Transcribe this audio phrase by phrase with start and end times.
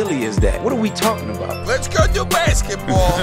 [0.00, 0.62] silly is that?
[0.62, 1.66] What are we talking about?
[1.66, 3.18] Let's go do basketball.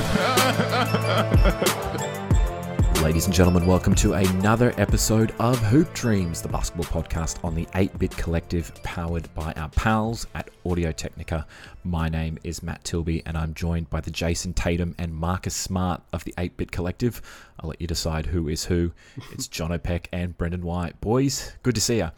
[3.04, 7.68] Ladies and gentlemen, welcome to another episode of Hoop Dreams, the basketball podcast on the
[7.74, 11.48] 8 Bit Collective, powered by our pals at Audio Technica.
[11.84, 16.04] My name is Matt Tilby, and I'm joined by the Jayson Tatum and Marcus Smart
[16.14, 17.24] of the 8 Bit Collective.
[17.60, 18.92] I'll let you decide who is who.
[19.32, 21.02] It's John O'Peck and Brendan White.
[21.02, 22.12] Boys, good to see you.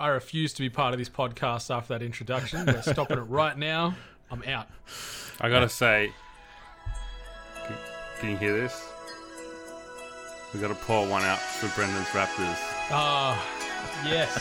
[0.00, 2.66] I refuse to be part of this podcast after that introduction.
[2.66, 3.96] We're stopping it right now.
[4.30, 4.68] I'm out.
[5.40, 6.12] I gotta say,
[7.66, 7.76] can,
[8.20, 8.88] can you hear this?
[10.54, 12.58] We gotta pour one out for Brendan's Raptors.
[12.90, 13.44] Ah,
[14.04, 14.34] yes.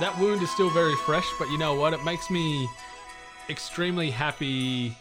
[0.00, 1.92] That wound is still very fresh, but you know what?
[1.92, 2.68] It makes me
[3.50, 4.96] extremely happy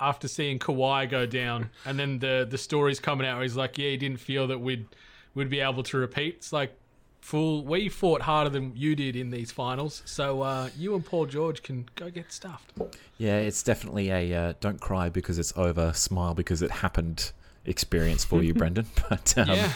[0.00, 3.34] after seeing Kawhi go down, and then the the stories coming out.
[3.36, 4.86] Where he's like, "Yeah, he didn't feel that we'd
[5.34, 6.77] we'd be able to repeat." It's like,
[7.28, 11.26] fool, we fought harder than you did in these finals, so uh, you and Paul
[11.26, 12.72] George can go get stuffed.
[13.18, 17.32] Yeah, it's definitely a uh, don't cry because it's over, smile because it happened
[17.66, 18.86] experience for you, Brendan.
[19.10, 19.72] But um, yeah,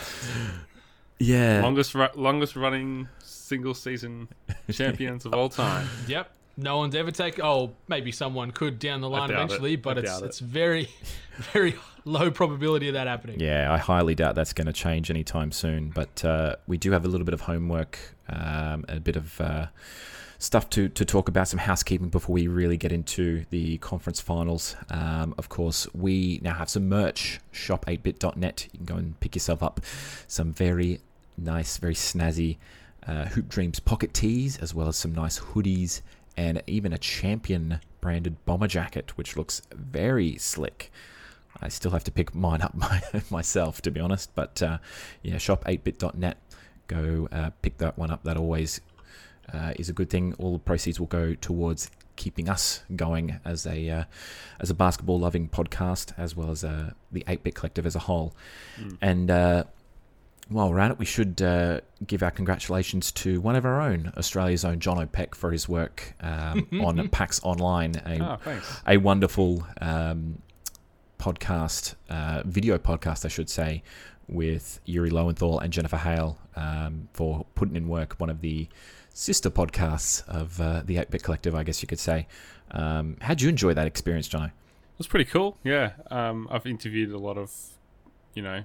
[1.18, 4.28] yeah, Longest ru- longest running single season
[4.72, 5.86] champions of all time.
[6.08, 6.32] yep.
[6.56, 7.42] No one's ever taken.
[7.44, 9.44] Oh, maybe someone could down the line doubt it.
[9.44, 10.24] eventually, but it's it.
[10.24, 10.88] it's very,
[11.52, 13.40] very low probability of that happening.
[13.40, 15.90] Yeah, I highly doubt that's going to change anytime soon.
[15.90, 19.66] But uh, we do have a little bit of homework, um, a bit of uh,
[20.38, 24.76] stuff to, to talk about, some housekeeping before we really get into the conference finals.
[24.90, 28.68] Um, of course, we now have some merch, shop8bit.net.
[28.72, 29.80] You can go and pick yourself up
[30.26, 31.00] some very
[31.38, 32.58] nice, very snazzy
[33.06, 36.02] uh, Hoop Dreams pocket tees, as well as some nice hoodies
[36.36, 40.90] and even a champion branded bomber jacket, which looks very slick.
[41.60, 44.34] I still have to pick mine up my, myself, to be honest.
[44.34, 44.78] But uh,
[45.22, 46.38] yeah, shop8bit.net.
[46.88, 48.24] Go uh, pick that one up.
[48.24, 48.80] That always
[49.52, 50.34] uh, is a good thing.
[50.38, 54.04] All the proceeds will go towards keeping us going as a uh,
[54.60, 58.34] as a basketball loving podcast, as well as uh, the 8-bit collective as a whole.
[59.00, 59.64] And uh,
[60.52, 64.12] while we're at it, we should uh, give our congratulations to one of our own,
[64.16, 69.66] Australia's own John O'Peck, for his work um, on PAX Online, a, Oh, a wonderful
[69.80, 70.40] um,
[71.18, 73.82] podcast, uh, video podcast, I should say,
[74.28, 78.68] with Yuri Lowenthal and Jennifer Hale um, for putting in work one of the
[79.14, 82.26] sister podcasts of uh, the 8 Bit Collective, I guess you could say.
[82.70, 84.46] Um, how'd you enjoy that experience, Jono?
[84.46, 84.52] It
[84.98, 85.58] was pretty cool.
[85.64, 87.52] Yeah, um, I've interviewed a lot of,
[88.34, 88.62] you know,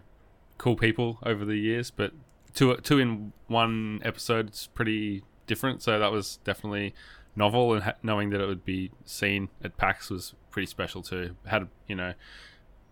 [0.57, 2.11] cool people over the years, but
[2.53, 5.81] two two in one episode is pretty different.
[5.81, 6.93] So that was definitely
[7.35, 11.35] novel, and ha- knowing that it would be seen at PAX was pretty special too.
[11.45, 12.13] Had you know,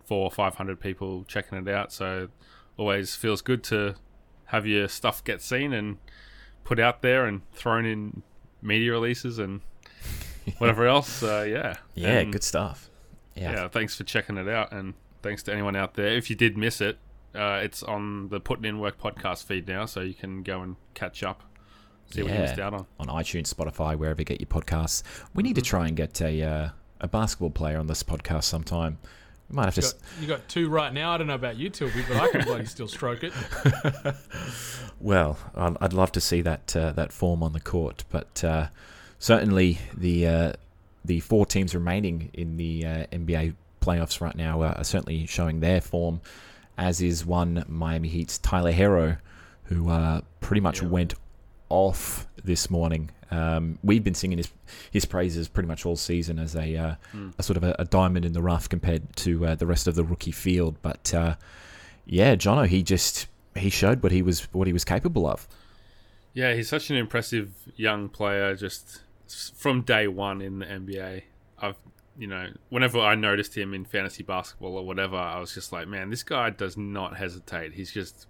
[0.04, 2.28] four or five hundred people checking it out, so
[2.76, 3.94] always feels good to
[4.46, 5.96] have your stuff get seen and
[6.62, 8.22] put out there and thrown in
[8.62, 9.60] media releases and
[10.58, 11.22] whatever else.
[11.22, 12.90] Uh, yeah, Yeah, And- good stuff.
[13.34, 13.52] yeah.
[13.52, 13.68] Yeah.
[13.68, 16.08] thanks for checking it out, and thanks to anyone out there.
[16.08, 16.98] If you did miss it,
[17.36, 20.76] uh, it's on the Putting In Work podcast feed now, so you can go and
[20.94, 21.42] catch up,
[22.10, 22.86] see what you missed out on.
[22.98, 25.02] on iTunes, Spotify, wherever you get your podcasts.
[25.34, 26.68] We need to try and get a uh,
[27.00, 28.98] a basketball player on this podcast sometime.
[29.50, 29.80] We might have to.
[29.82, 31.12] You s- got, you got two right now.
[31.12, 33.32] I don't know about you, Tilby, but I can bloody still stroke it.
[34.98, 38.68] Well, I'd, I'd love to see that uh, that form on the court, but uh,
[39.18, 40.52] certainly the uh,
[41.04, 45.60] the four teams remaining in the uh, NBA playoffs right now are, are certainly showing
[45.60, 46.20] their form.
[46.78, 49.18] As is one Miami Heat's Tyler Herro,
[49.64, 50.88] who uh, pretty much Yeah.
[50.88, 51.14] went
[51.68, 53.10] off this morning.
[53.30, 54.50] Um, we've been singing his
[54.90, 56.94] his praises pretty much all season as a, uh,
[57.38, 59.94] a sort of a, a diamond in the rough compared to uh, the rest of
[59.96, 60.76] the rookie field.
[60.82, 61.34] But uh,
[62.04, 63.26] yeah, Jono, he just
[63.56, 65.48] he showed what he was what he was capable of.
[66.34, 68.54] Yeah, he's such an impressive young player.
[68.54, 69.00] Just
[69.56, 71.22] from day one in the NBA,
[71.60, 71.76] I've
[72.18, 75.88] you know whenever I noticed him in fantasy basketball or whatever, I was just like,
[75.88, 77.74] man, this guy does not hesitate.
[77.74, 78.26] He's just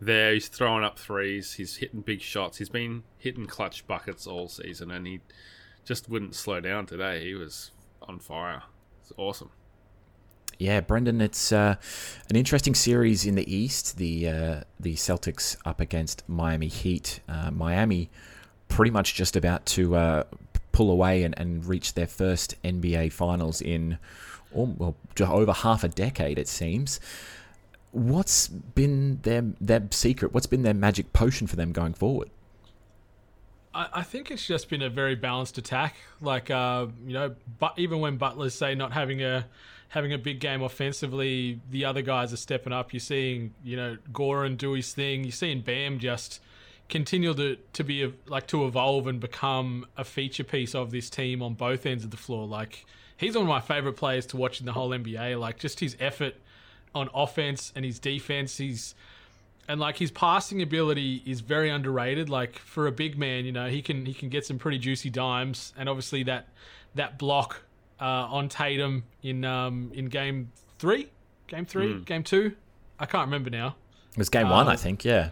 [0.00, 0.34] there.
[0.34, 1.54] He's throwing up threes.
[1.54, 2.58] He's hitting big shots.
[2.58, 5.20] He's been hitting clutch buckets all season, and he
[5.84, 7.24] just wouldn't slow down today.
[7.24, 7.72] He was
[8.02, 8.62] on fire.
[9.02, 9.50] It's awesome.
[10.58, 11.76] Yeah, Brendan, it's uh,
[12.28, 13.96] an interesting series in the East.
[13.96, 17.20] The uh, the Celtics up against Miami Heat.
[17.28, 18.10] Uh, Miami
[18.68, 20.24] pretty much just about to uh,
[20.78, 23.98] pull away and, and reach their first NBA Finals in
[24.54, 27.00] oh, well, over half a decade, it seems.
[27.90, 30.32] What's been their their secret?
[30.32, 32.30] What's been their magic potion for them going forward?
[33.74, 35.96] I, think it's just been a very balanced attack.
[36.20, 39.46] Like uh, you know, but even when Butler's say not having a
[39.88, 42.92] having a big game offensively, the other guys are stepping up.
[42.92, 45.24] You're seeing you know Goran do his thing.
[45.24, 46.40] You're seeing Bam just
[46.88, 51.42] continue to to be like to evolve and become a feature piece of this team
[51.42, 52.46] on both ends of the floor.
[52.46, 52.86] Like
[53.16, 55.38] he's one of my favorite players to watch in the whole NBA.
[55.38, 56.34] Like just his effort
[56.94, 58.56] on offense and his defense.
[58.58, 58.94] He's
[59.68, 62.30] and like his passing ability is very underrated.
[62.30, 65.10] Like for a big man, you know, he can he can get some pretty juicy
[65.10, 66.48] dimes, and obviously that
[66.94, 67.62] that block
[68.00, 71.10] uh, on Tatum in um, in game three,
[71.48, 72.04] game three, Mm.
[72.06, 72.54] game two,
[72.98, 73.76] I can't remember now.
[74.12, 75.04] It was game one, Uh, I think.
[75.04, 75.30] Yeah,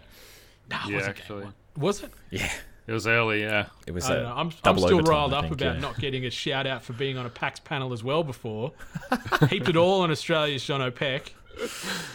[0.69, 1.43] Nah, Yeah, was it game actually.
[1.43, 1.53] one?
[1.77, 2.11] Was it?
[2.31, 2.51] yeah.
[2.87, 3.65] It was early, yeah.
[3.85, 4.33] It was I don't know.
[4.33, 5.81] I'm, I'm still riled up think, about yeah.
[5.81, 8.71] not getting a shout out for being on a PAX panel as well before.
[9.49, 11.33] Heaped it all on Australia's John O'Peck.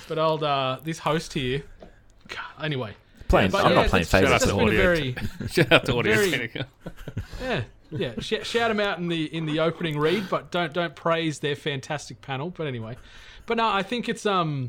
[0.08, 1.62] But old uh, this host here.
[2.28, 2.94] God, Anyway,
[3.28, 3.50] playing.
[3.50, 4.58] but I'm yeah, not playing favorites Shout out at to all.
[4.60, 4.82] been Audio.
[4.82, 6.52] very Shout out to Audio Very-
[7.42, 7.62] yeah
[7.92, 8.12] yeah.
[8.18, 11.56] Sh- shout them out in the in the opening read, but don't don't praise their
[11.56, 12.50] fantastic panel.
[12.50, 12.96] But anyway,
[13.46, 14.68] but no, I think it's um,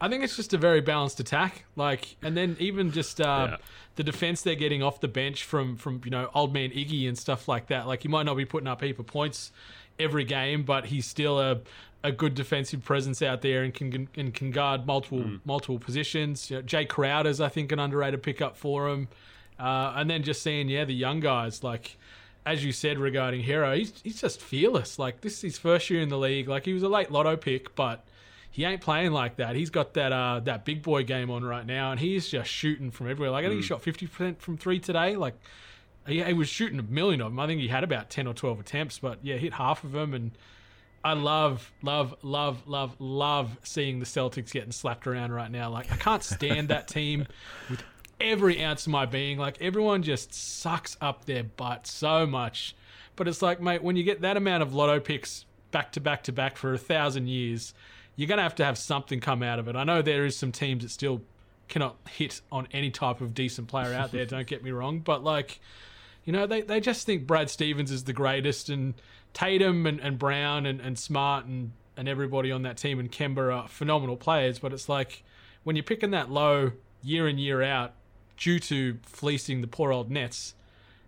[0.00, 1.64] I think it's just a very balanced attack.
[1.76, 3.56] Like, and then even just uh, Yeah.
[3.96, 7.16] the defense they're getting off the bench from from you know old man Iggy and
[7.18, 7.86] stuff like that.
[7.86, 9.50] Like, he might not be putting up heap of points
[9.98, 11.60] every game, but he's still a
[12.04, 16.50] a good defensive presence out there and can and can guard multiple multiple positions.
[16.50, 19.08] You know, Jae Crowder's I think an underrated pickup for him.
[19.60, 21.96] Uh, and then just seeing, yeah, the young guys, like,
[22.44, 24.98] as you said regarding Herro, he's, he's just fearless.
[24.98, 26.48] Like, this is his first year in the league.
[26.48, 28.04] Like, he was a late lotto pick, but
[28.50, 29.56] he ain't playing like that.
[29.56, 32.90] He's got that uh, that big boy game on right now, and he's just shooting
[32.90, 33.30] from everywhere.
[33.30, 35.16] Like, I think he shot 50% from three today.
[35.16, 35.34] Like,
[36.06, 37.38] he, he was shooting a million of them.
[37.38, 40.12] I think he had about 10 or 12 attempts, but yeah, hit half of them.
[40.12, 40.32] And
[41.04, 45.70] I love, love, love, love, love seeing the Celtics getting slapped around right now.
[45.70, 47.26] Like, I can't stand that team
[47.70, 47.82] with
[48.22, 49.38] every ounce of my being.
[49.38, 52.74] Like, everyone just sucks up their butt so much.
[53.16, 56.24] But it's like, mate, when you get that amount of lotto picks back to back
[56.24, 57.74] to back for a thousand years,
[58.16, 59.76] you're going to have to have something come out of it.
[59.76, 61.22] I know there is some teams that still
[61.68, 65.00] cannot hit on any type of decent player out there, don't get me wrong.
[65.00, 65.60] But, like,
[66.24, 68.94] you know, they, they just think Brad Stevens is the greatest, and
[69.32, 73.54] Tatum and, and Brown and, and Smart and, and everybody on that team and Kemba
[73.54, 74.58] are phenomenal players.
[74.58, 75.22] But it's like
[75.64, 76.72] when you're picking that low
[77.02, 77.94] year in, year out
[78.36, 80.54] due to fleecing the poor old Nets,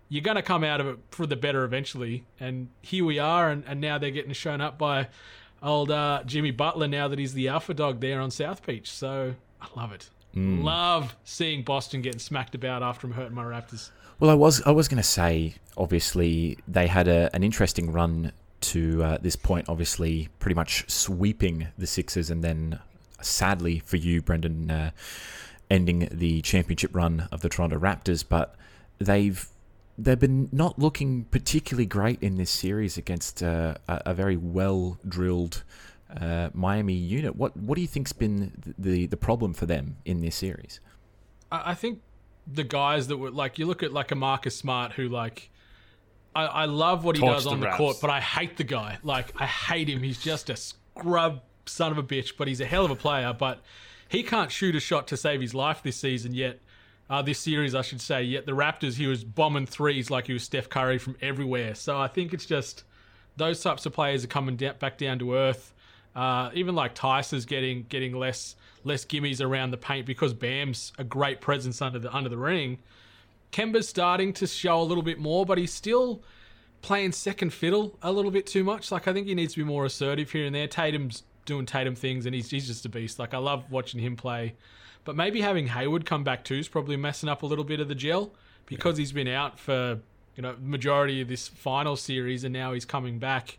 [0.09, 2.25] you're going to come out of it for the better eventually.
[2.39, 5.07] And here we are, and, and now they're getting shown up by
[5.63, 8.91] old uh, Jimmy Butler now that he's the alpha dog there on South Beach.
[8.91, 10.09] So I love it.
[10.37, 13.91] Love seeing Boston getting smacked about after I'm hurting my Raptors.
[14.19, 18.33] Well, I was I was going to say, obviously they had a, an interesting run
[18.61, 19.69] to uh, this point.
[19.69, 22.79] Obviously, pretty much sweeping the Sixers, and then
[23.21, 24.91] sadly for you, Brendan, uh,
[25.69, 28.23] ending the championship run of the Toronto Raptors.
[28.27, 28.55] But
[28.99, 29.47] they've
[29.97, 34.97] they've been not looking particularly great in this series against uh, a, a very well
[35.07, 35.63] drilled.
[36.21, 37.35] Uh, Miami unit.
[37.35, 40.79] What what do you think's been the the problem for them in this series?
[41.51, 42.01] I I think
[42.47, 45.49] the guys that were like you look at like a Marcus Smart who like
[46.35, 47.77] I, I love what he Torch does on the Raps.
[47.77, 48.99] court, but I hate the guy.
[49.03, 50.03] Like I hate him.
[50.03, 53.33] He's just a scrub son of a bitch, but he's a hell of a player.
[53.33, 53.61] But
[54.09, 56.59] he can't shoot a shot to save his life this season yet.
[57.09, 58.23] Uh, this series, I should say.
[58.23, 61.75] Yet the Raptors, he was bombing threes like he was Steph Curry from everywhere.
[61.75, 62.83] So I think it's just
[63.37, 65.73] those types of players are coming da- back down to earth.
[66.15, 66.97] Uh, even like
[67.33, 68.55] is getting getting less
[68.85, 72.79] less gimmies around the paint because Bam's a great presence under the under the ring.
[73.51, 76.23] Kemba's starting to show a little bit more, but he's still
[76.81, 78.91] playing second fiddle a little bit too much.
[78.91, 80.67] Like I think he needs to be more assertive here and there.
[80.67, 83.19] Tatum's doing Tatum things, and he's he's just a beast.
[83.19, 84.55] Like I love watching him play,
[85.03, 87.87] but maybe having Hayward come back too is probably messing up a little bit of
[87.87, 88.31] the gel
[88.65, 89.99] because he's been out for
[90.35, 93.57] you know majority of this final series, and now he's coming back.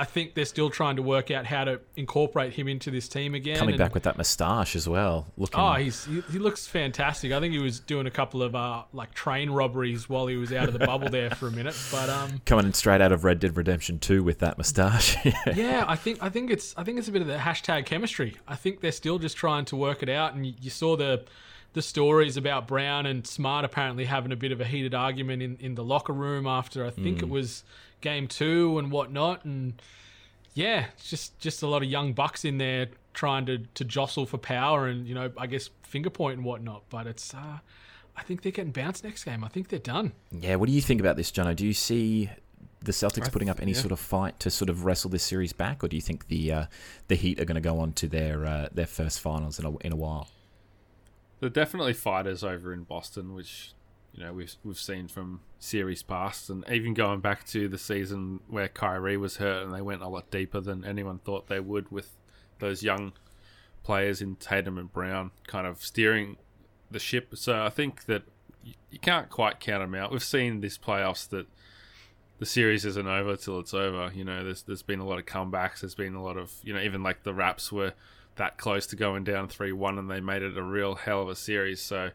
[0.00, 3.34] I think they're still trying to work out how to incorporate him into this team
[3.34, 3.58] again.
[3.58, 5.26] Coming and- back with that moustache as well.
[5.36, 7.32] Looking, Oh, he's he, he looks fantastic.
[7.32, 10.54] I think he was doing a couple of uh, like train robberies while he was
[10.54, 11.76] out of the bubble there for a minute.
[11.92, 15.18] But um, coming in straight out of Red Dead Redemption 2 with that moustache.
[15.54, 18.38] yeah, I think I think it's I think it's a bit of the hashtag chemistry.
[18.48, 20.32] I think they're still just trying to work it out.
[20.34, 21.26] And you, you saw the
[21.74, 25.56] the stories about Brown and Smart apparently having a bit of a heated argument in,
[25.60, 27.64] in the locker room after I think it was
[28.00, 29.44] game two and whatnot.
[29.44, 29.80] And
[30.54, 34.26] yeah, it's just just a lot of young bucks in there trying to to jostle
[34.26, 36.84] for power and you know I guess finger point and whatnot.
[36.90, 37.58] But it's uh,
[38.16, 39.44] I think they're getting bounced next game.
[39.44, 40.12] I think they're done.
[40.30, 41.54] yeah, what do you think about this, Jono?
[41.54, 42.30] Do you see
[42.82, 43.78] the Celtics I putting up any yeah.
[43.78, 46.52] sort of fight to sort of wrestle this series back, or do you think the
[46.52, 46.66] uh,
[47.08, 49.76] the Heat are going to go on to their uh, their first finals in a,
[49.78, 50.28] in a while?
[51.40, 53.72] They're definitely fighters over in Boston, which
[54.12, 58.40] you know we've we've seen from series past, and even going back to the season
[58.48, 61.90] where Kyrie was hurt, and they went a lot deeper than anyone thought they would
[61.90, 62.16] with
[62.58, 63.12] those young
[63.82, 66.36] players in Tatum and Brown, kind of steering
[66.90, 67.34] the ship.
[67.36, 68.22] So I think that
[68.62, 70.12] you, can't quite count them out.
[70.12, 71.46] We've seen this playoffs that
[72.38, 74.10] the series isn't over till it's over.
[74.14, 75.80] You know, there's there's been a lot of comebacks.
[75.80, 77.94] There's been a lot of you know even like the Raps were
[78.36, 81.28] that close to going down three one and they made it a real hell of
[81.28, 81.80] a series.
[81.80, 82.10] So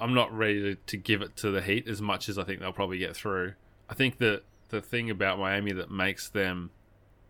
[0.00, 2.60] I'm not ready to, to give it to the Heat as much as I think
[2.60, 3.54] they'll probably get through.
[3.88, 6.70] I think that the thing about Miami that makes them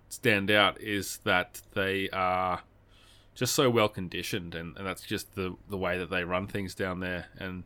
[0.09, 2.63] stand out is that they are
[3.35, 6.75] just so well conditioned, and, and that's just the the way that they run things
[6.75, 7.65] down there, and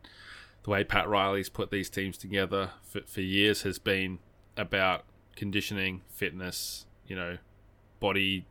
[0.63, 4.19] the way Pat Riley's put these teams together for, for years has been
[4.57, 7.37] about conditioning, fitness, you know,
[7.99, 8.45] body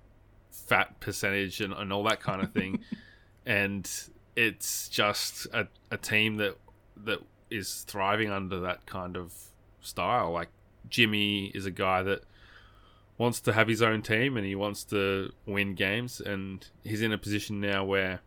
[0.51, 2.81] fat percentage, and, and all that kind of thing,
[3.47, 3.91] and
[4.39, 6.57] it's just a, a team that
[6.97, 7.19] that
[7.51, 9.35] is thriving under that kind of
[9.81, 10.31] style.
[10.31, 10.51] Like
[10.89, 12.23] Jimmy is a guy that
[13.17, 16.21] wants to have his own team and he wants to win games.
[16.21, 18.21] And he's in a position now where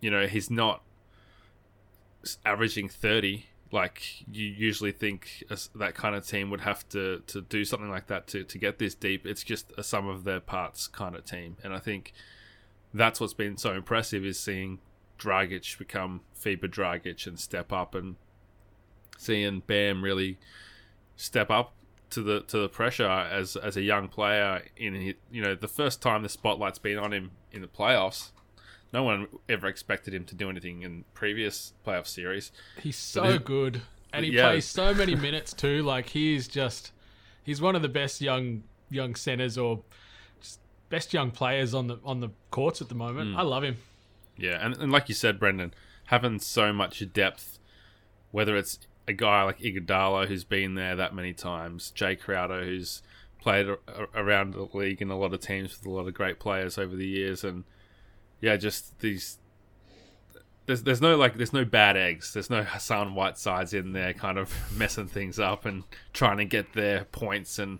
[0.00, 0.82] you know he's not
[2.46, 5.42] averaging 30 like you usually think
[5.74, 8.78] that kind of team would have to to do something like that to to get
[8.78, 9.26] this deep.
[9.26, 11.56] It's just a sum of their parts kind of team.
[11.64, 12.12] And i think
[12.94, 14.78] that's what's been so impressive is seeing
[15.22, 18.16] Dragic become FIBA Dragic and step up and
[19.18, 20.38] seeing Bam really
[21.16, 21.74] step up
[22.10, 26.02] to the to the pressure as as a young player in you know the first
[26.02, 28.30] time the spotlight's been on him in the playoffs.
[28.92, 32.52] No one ever expected him to do anything in previous playoff series.
[32.82, 33.80] He's so good,
[34.12, 34.48] and he yeah.
[34.48, 35.82] plays so many minutes too.
[35.82, 36.92] Like he's just
[37.42, 39.82] he's one of the best young young centers or
[40.90, 43.34] best young players on the on the courts at the moment.
[43.34, 43.38] Mm.
[43.38, 43.78] I love him.
[44.42, 45.72] Yeah, and, and like you said, Brendan,
[46.06, 47.60] having so much depth,
[48.32, 53.02] whether it's a guy like Iguodala who's been there that many times, Jae Crowder who's
[53.40, 53.78] played a-
[54.14, 56.96] around the league in a lot of teams with a lot of great players over
[56.96, 57.62] the years, and
[58.40, 59.38] yeah, just these.
[60.66, 62.32] There's, there's no like there's no bad eggs.
[62.32, 66.72] There's no Hassan Whitesides in there, kind of messing things up and trying to get
[66.72, 67.78] their points and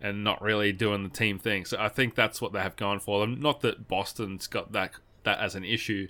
[0.00, 1.64] and not really doing the team thing.
[1.64, 3.40] So I think that's what they have gone for them.
[3.40, 4.92] Not that Boston's got that
[5.28, 6.08] that as an issue,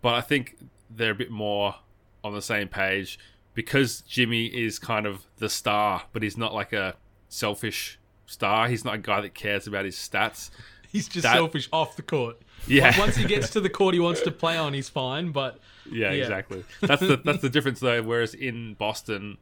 [0.00, 0.56] but I think
[0.88, 1.76] they're a bit more
[2.22, 3.18] on the same page
[3.52, 6.96] because Jimmy is kind of the star, but he's not like a
[7.28, 8.68] selfish star.
[8.68, 10.50] He's not a guy that cares about his stats.
[10.92, 12.40] He's just that, selfish off the court.
[12.68, 12.84] Yeah.
[12.84, 15.32] Like once he gets to the court he wants to play on, he's fine.
[15.32, 15.58] But
[15.90, 16.62] yeah, yeah, exactly.
[16.80, 18.00] That's the that's the difference though.
[18.00, 19.38] Whereas in Boston,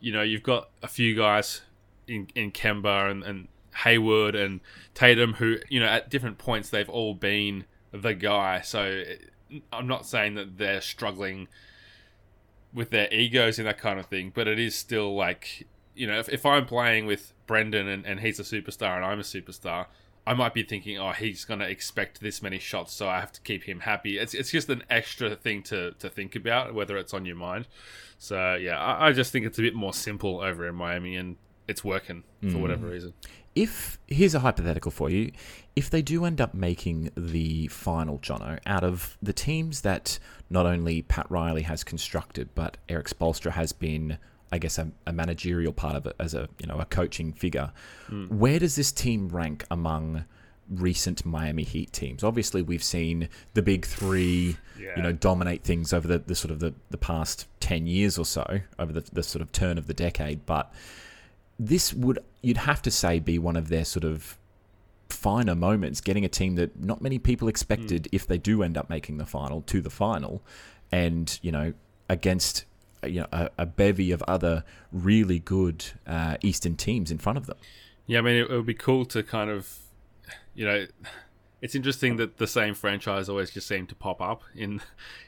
[0.00, 1.60] you know, you've got a few guys
[2.08, 3.48] in in Kemba and, and
[3.84, 4.60] Hayward and
[4.94, 8.60] Tatum who you know at different points they've all been the guy.
[8.60, 9.04] So
[9.72, 11.48] I'm not saying that they're struggling
[12.72, 16.18] with their egos and that kind of thing, but it is still like, you know,
[16.18, 19.86] if, if I'm playing with Brendan and, and he's a superstar and I'm a superstar,
[20.26, 23.30] I might be thinking, oh, he's going to expect this many shots, so I have
[23.32, 24.18] to keep him happy.
[24.18, 27.68] It's, it's just an extra thing to, to think about, whether it's on your mind.
[28.18, 31.36] So, yeah, I, I just think it's a bit more simple over in Miami, and
[31.68, 32.60] it's working for mm.
[32.60, 33.12] whatever reason.
[33.54, 35.30] If here's a hypothetical for you,
[35.76, 40.18] if they do end up making the final, Jono, out of the teams that
[40.50, 44.18] not only Pat Riley has constructed, but Erik Spoelstra has been,
[44.52, 47.72] I guess, a, a, managerial part of it as a you know a coaching figure.
[48.08, 48.30] Mm.
[48.30, 50.24] Where does this team rank among
[50.68, 52.22] recent Miami Heat teams?
[52.22, 54.96] Obviously, we've seen the big three, yeah.
[54.96, 58.24] you know, dominate things over the, the sort of the, the past ten years or
[58.24, 60.72] so, over the, the sort of turn of the decade, but
[61.58, 64.38] this would you'd have to say be one of their sort of
[65.08, 68.08] finer moments, getting a team that not many people expected mm.
[68.12, 70.42] if they do end up making the final to the final,
[70.90, 71.72] and you know
[72.08, 72.64] against
[73.02, 77.46] you know a, a bevy of other really good uh, Eastern teams in front of
[77.46, 77.56] them.
[78.06, 79.78] Yeah, I mean it, it would be cool to kind of
[80.54, 80.86] you know
[81.60, 84.82] it's interesting that the same franchise always just seem to pop up in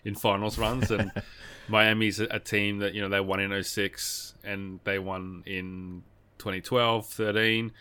[0.04, 1.10] in finals runs and
[1.68, 6.02] Miami's a, a, team that you know they won in 06 and they won in
[6.38, 7.72] 2012, 13.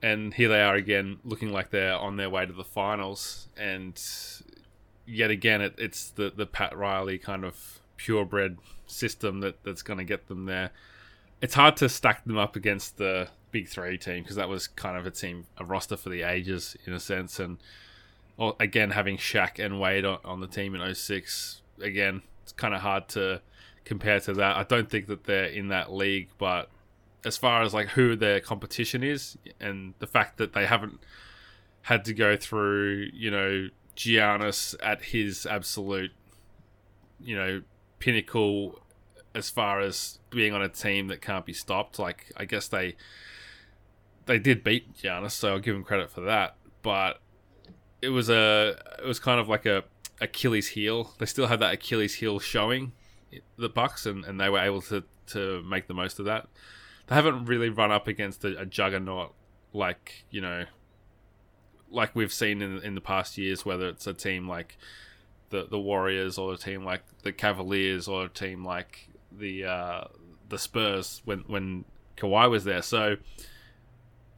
[0.00, 3.48] And here they are again, looking like they're on their way to the finals.
[3.56, 4.00] And
[5.06, 9.98] yet again, it, it's the, the Pat Riley kind of purebred system that, that's going
[9.98, 10.70] to get them there.
[11.40, 14.96] It's hard to stack them up against the big three team because that was kind
[14.96, 17.38] of a team, a roster for the ages in a sense.
[17.38, 17.58] And
[18.60, 22.80] again, having Shaq and Wade on, on the team in 06, again, it's kind of
[22.80, 23.40] hard to
[23.84, 24.56] compare to that.
[24.56, 26.68] I don't think that they're in that league, but
[27.24, 31.00] as far as like who their competition is and the fact that they haven't
[31.82, 36.12] had to go through, you know, Giannis at his absolute,
[37.20, 37.62] you know,
[37.98, 38.80] pinnacle
[39.34, 41.98] as far as being on a team that can't be stopped.
[41.98, 42.96] Like I guess they
[44.26, 46.56] they did beat Giannis, so I'll give them credit for that.
[46.82, 47.20] But
[48.00, 49.84] it was a it was kind of like a
[50.20, 51.14] Achilles heel.
[51.18, 52.92] They still had that Achilles heel showing
[53.56, 56.48] the Bucks, and, and they were able to to make the most of that.
[57.08, 59.34] They haven't really run up against a, a juggernaut
[59.72, 60.64] like you know,
[61.90, 64.78] like we've seen in in the past years, whether it's a team like
[65.50, 70.04] the the Warriors or a team like the Cavaliers or a team like the uh,
[70.48, 71.84] the Spurs when when
[72.16, 72.82] Kawhi was there.
[72.82, 73.16] So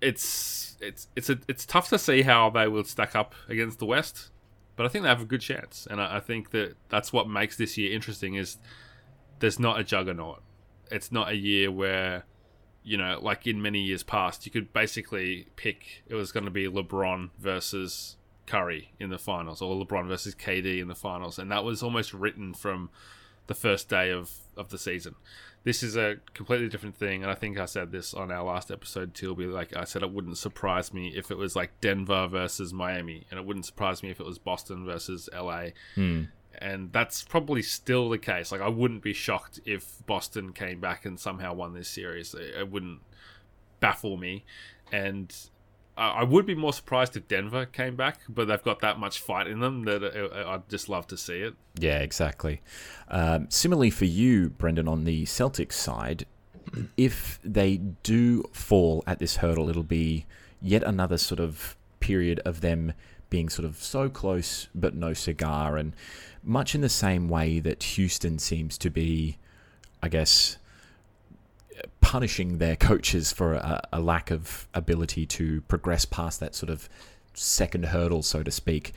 [0.00, 3.86] it's it's it's a, it's tough to see how they will stack up against the
[3.86, 4.30] West,
[4.76, 7.28] but I think they have a good chance, and I, I think that that's what
[7.28, 8.34] makes this year interesting.
[8.34, 8.58] Is
[9.40, 10.42] there's not a juggernaut.
[10.90, 12.24] It's not a year where
[12.82, 16.50] you know, like in many years past, you could basically pick it was going to
[16.50, 21.50] be LeBron versus Curry in the finals or LeBron versus KD in the finals, and
[21.50, 22.90] that was almost written from
[23.46, 25.14] the first day of, of the season.
[25.62, 28.70] This is a completely different thing, and I think I said this on our last
[28.70, 29.34] episode too.
[29.34, 33.26] Be like I said, it wouldn't surprise me if it was like Denver versus Miami,
[33.30, 35.66] and it wouldn't surprise me if it was Boston versus LA.
[35.94, 36.22] Hmm.
[36.58, 38.52] And that's probably still the case.
[38.52, 42.34] Like I wouldn't be shocked if Boston came back and somehow won this series.
[42.34, 43.00] It, it wouldn't
[43.80, 44.44] baffle me,
[44.92, 45.34] and
[45.96, 49.46] I would be more surprised if Denver came back, but they've got that much fight
[49.46, 50.02] in them that
[50.46, 51.54] I'd just love to see it.
[51.78, 52.62] Yeah, exactly.
[53.08, 56.24] Um, similarly for you, Brendan, on the Celtics side,
[56.96, 60.24] if they do fall at this hurdle, it'll be
[60.62, 62.94] yet another sort of period of them
[63.28, 65.94] being sort of so close but no cigar, and
[66.42, 69.38] much in the same way that Houston seems to be,
[70.02, 70.56] I guess,
[72.00, 76.88] punishing their coaches for a, a, lack of ability to progress past that sort of
[77.34, 78.92] second hurdle, so to speak.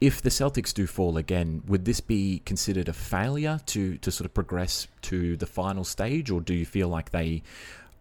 [0.00, 4.26] If the Celtics do fall again, would this be considered a failure to, to sort
[4.26, 7.42] of progress to the final stage, or do you feel like they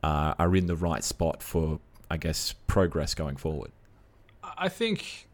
[0.04, 1.80] uh, are in the right spot for,
[2.12, 3.72] I guess, progress going forward?
[4.58, 5.28] I think,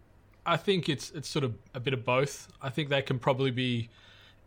[0.46, 2.48] I think it's it's sort of a bit of both.
[2.62, 3.90] I think they can probably be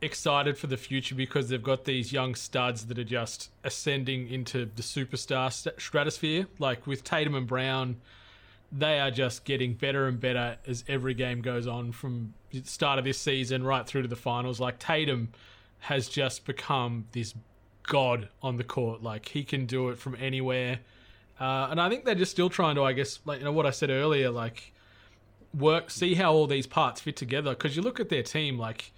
[0.00, 4.66] excited for the future because they've got these young studs that are just ascending into
[4.76, 6.46] the superstar st- stratosphere.
[6.58, 7.96] Like with Tatum and Brown,
[8.70, 12.98] they are just getting better and better as every game goes on from the start
[12.98, 14.60] of this season right through to the finals.
[14.60, 15.30] Like Tatum
[15.80, 17.34] has just become this
[17.84, 19.02] god on the court.
[19.02, 20.80] Like he can do it from anywhere.
[21.40, 23.66] Uh, and I think they're just still trying to, I guess, like you know what
[23.66, 24.72] I said earlier, like
[25.54, 27.50] work, see how all these parts fit together.
[27.50, 28.92] Because you look at their team, like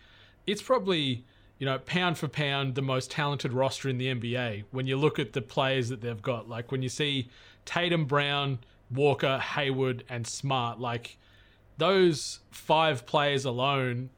[0.47, 1.25] it's probably
[1.59, 5.19] you know pound for pound the most talented roster in the NBA when you look
[5.19, 6.49] at the players that they've got.
[6.49, 7.29] Like when you see
[7.65, 8.59] Tatum, Brown,
[8.91, 11.19] Walker, Hayward, and Smart, like
[11.79, 14.11] those five players alone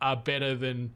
[0.00, 0.94] are better than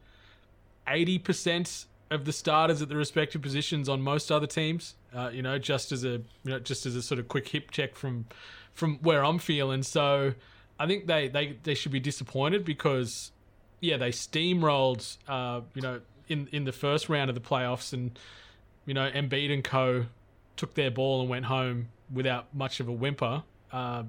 [0.88, 4.94] eighty percent of the starters at the respective positions on most other teams.
[5.14, 7.70] Uh, you know, just as a you know, just as a sort of quick hip
[7.70, 8.26] check from
[8.74, 9.82] from where I'm feeling.
[9.82, 10.34] So
[10.82, 13.30] I think they they they should be disappointed because
[13.80, 18.18] yeah, they steamrolled, uh, you know, in in the first round of the playoffs, and
[18.84, 20.06] you know, Embiid and Co.
[20.56, 23.44] took their ball and went home without much of a whimper.
[23.70, 24.02] Uh,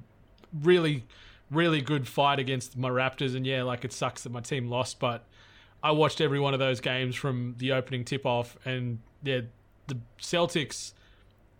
[0.63, 1.05] really,
[1.51, 4.99] really good fight against my Raptors, and yeah, like it sucks that my team lost,
[4.99, 5.27] but
[5.83, 9.41] I watched every one of those games from the opening tip off, and yeah,
[9.85, 10.93] the Celtics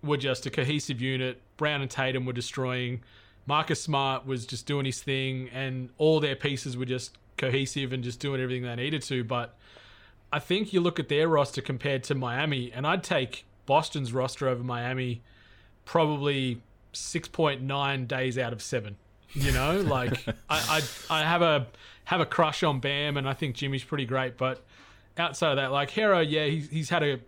[0.01, 1.39] were just a cohesive unit.
[1.57, 3.03] Brown and Tatum were destroying.
[3.45, 8.03] Marcus Smart was just doing his thing, and all their pieces were just cohesive and
[8.03, 9.23] just doing everything they needed to.
[9.23, 9.55] But
[10.31, 14.47] I think you look at their roster compared to Miami, and I'd take Boston's roster
[14.47, 15.21] over Miami
[15.85, 16.61] probably
[16.93, 18.95] 6.9 days out of seven.
[19.33, 21.67] You know, like I, I, I have a
[22.05, 24.37] have a crush on Bam, and I think Jimmy's pretty great.
[24.37, 24.63] But
[25.17, 27.19] outside of that, like Herro, yeah, he's he's had a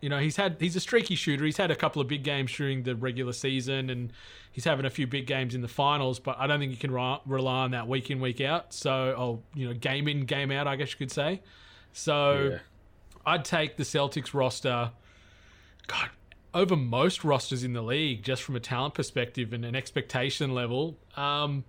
[0.00, 1.44] you know, he's had he's a streaky shooter.
[1.44, 4.12] He's had a couple of big games during the regular season, and
[4.52, 6.18] he's having a few big games in the finals.
[6.18, 8.72] But I don't think you can re- rely on that week in week out.
[8.72, 11.42] So, oh, you know, game in game out, I guess you could say.
[11.92, 12.58] So, yeah.
[13.26, 14.92] I'd take the Celtics roster.
[15.86, 16.10] God,
[16.54, 20.96] over most rosters in the league, just from a talent perspective and an expectation level.
[21.16, 21.64] Um,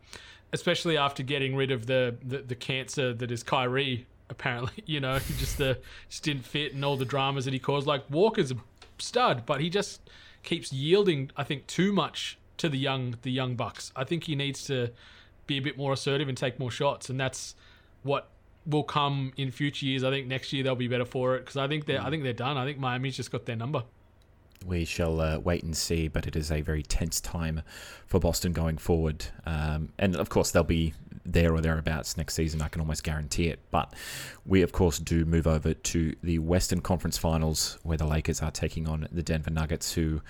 [0.51, 4.71] especially after getting rid of the, the, the cancer that is Kyrie apparently.
[4.85, 5.77] You know, just the
[6.09, 7.85] just didn't fit and all the dramas that he caused.
[7.85, 8.55] Like Walker's a
[8.97, 10.01] stud, but he just
[10.43, 11.31] keeps yielding.
[11.37, 13.91] I think too much to the young the young bucks.
[13.95, 14.91] I think he needs to
[15.47, 17.55] be a bit more assertive and take more shots, and that's
[18.03, 18.29] what
[18.65, 20.03] will come in future years.
[20.03, 22.23] I think next year they'll be better for it because I think they're I think
[22.23, 22.57] they're done.
[22.57, 23.83] I think Miami's just got their number.
[24.65, 27.61] We shall uh, wait and see, but it is a very tense time
[28.05, 29.25] for Boston going forward.
[29.45, 30.93] Um, and of course, they'll be
[31.31, 32.61] there or thereabouts next season.
[32.61, 33.59] I can almost guarantee it.
[33.71, 33.93] But
[34.45, 38.51] we, of course, do move over to the Western Conference Finals, where the Lakers are
[38.51, 40.21] taking on the Denver Nuggets, who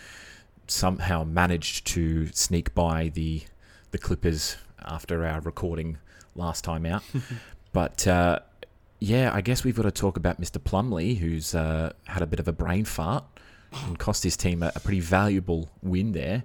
[0.68, 3.44] somehow managed to sneak by the
[3.92, 5.98] the Clippers after our recording
[6.36, 7.04] last time out.
[7.74, 8.40] but uh,
[9.00, 10.60] yeah, I guess we've got to talk about Mr.
[10.60, 13.24] Plumlee, who's uh, had a bit of a brain fart
[13.86, 16.44] and cost his team a, a pretty valuable win there.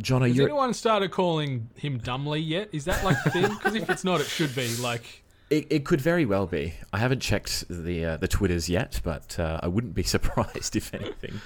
[0.00, 0.44] John, are Has you?
[0.44, 2.68] anyone started calling him Dumbly yet?
[2.72, 3.48] Is that like the thing?
[3.48, 4.68] Because if it's not, it should be.
[4.76, 6.74] Like, It, it could very well be.
[6.92, 10.92] I haven't checked the uh, the twitters yet, but uh, I wouldn't be surprised if
[10.92, 11.40] anything.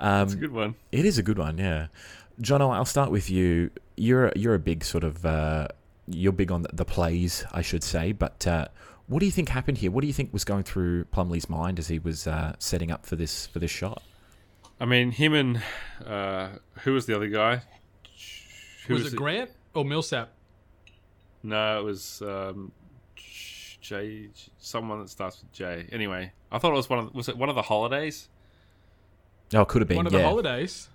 [0.00, 0.74] Um, It's a good one.
[0.90, 1.86] It is a good one, yeah.
[2.40, 3.70] John, I'll start with you.
[3.96, 5.68] You're you're a big sort of uh,
[6.08, 8.12] you're big on the, the plays, I should say.
[8.12, 8.66] But uh,
[9.06, 9.90] what do you think happened here?
[9.92, 13.06] What do you think was going through Plumlee's mind as he was uh, setting up
[13.06, 14.02] for this for this shot?
[14.80, 15.62] I mean, him and
[16.04, 16.48] uh,
[16.82, 17.62] who was the other guy?
[18.86, 20.30] Who was, it Grant or Millsap?
[21.42, 22.72] No, it was um,
[23.80, 24.28] J.
[24.58, 25.86] Someone that starts with J.
[25.92, 28.28] Anyway, I thought it was one of was it one of the holidays?
[29.54, 29.96] Oh, it could have been.
[29.96, 30.20] One of yeah.
[30.20, 30.88] the holidays.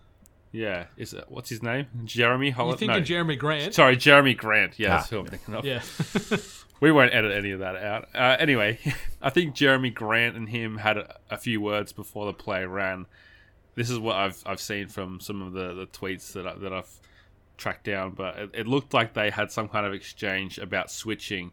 [0.52, 1.88] Yeah, is it, what's his name?
[2.04, 2.88] Jeremy You Holiday.
[2.88, 3.74] thinking No, Jerami Grant?
[3.74, 4.78] sorry, Jerami Grant.
[4.78, 4.98] Yeah, Ah.
[4.98, 5.64] that's who I'm thinking of.
[5.66, 5.82] Yeah.
[6.82, 8.10] We won't edit any of that out.
[8.16, 8.80] Uh, anyway,
[9.22, 13.06] I think Jerami Grant and him had a, a few words before the play ran.
[13.76, 16.74] This is what I've I've seen from some of the, the tweets that I, that
[16.74, 17.00] I've
[17.62, 21.52] tracked down, but it, it looked like they had some kind of exchange about switching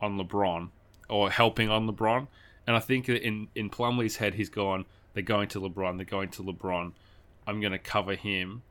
[0.00, 0.70] on LeBron
[1.08, 2.28] or helping on LeBron.
[2.66, 4.84] And I think in in Plumlee's head, he's gone.
[5.14, 5.96] They're going to LeBron.
[5.96, 6.92] They're going to LeBron.
[7.46, 8.62] I'm going to cover him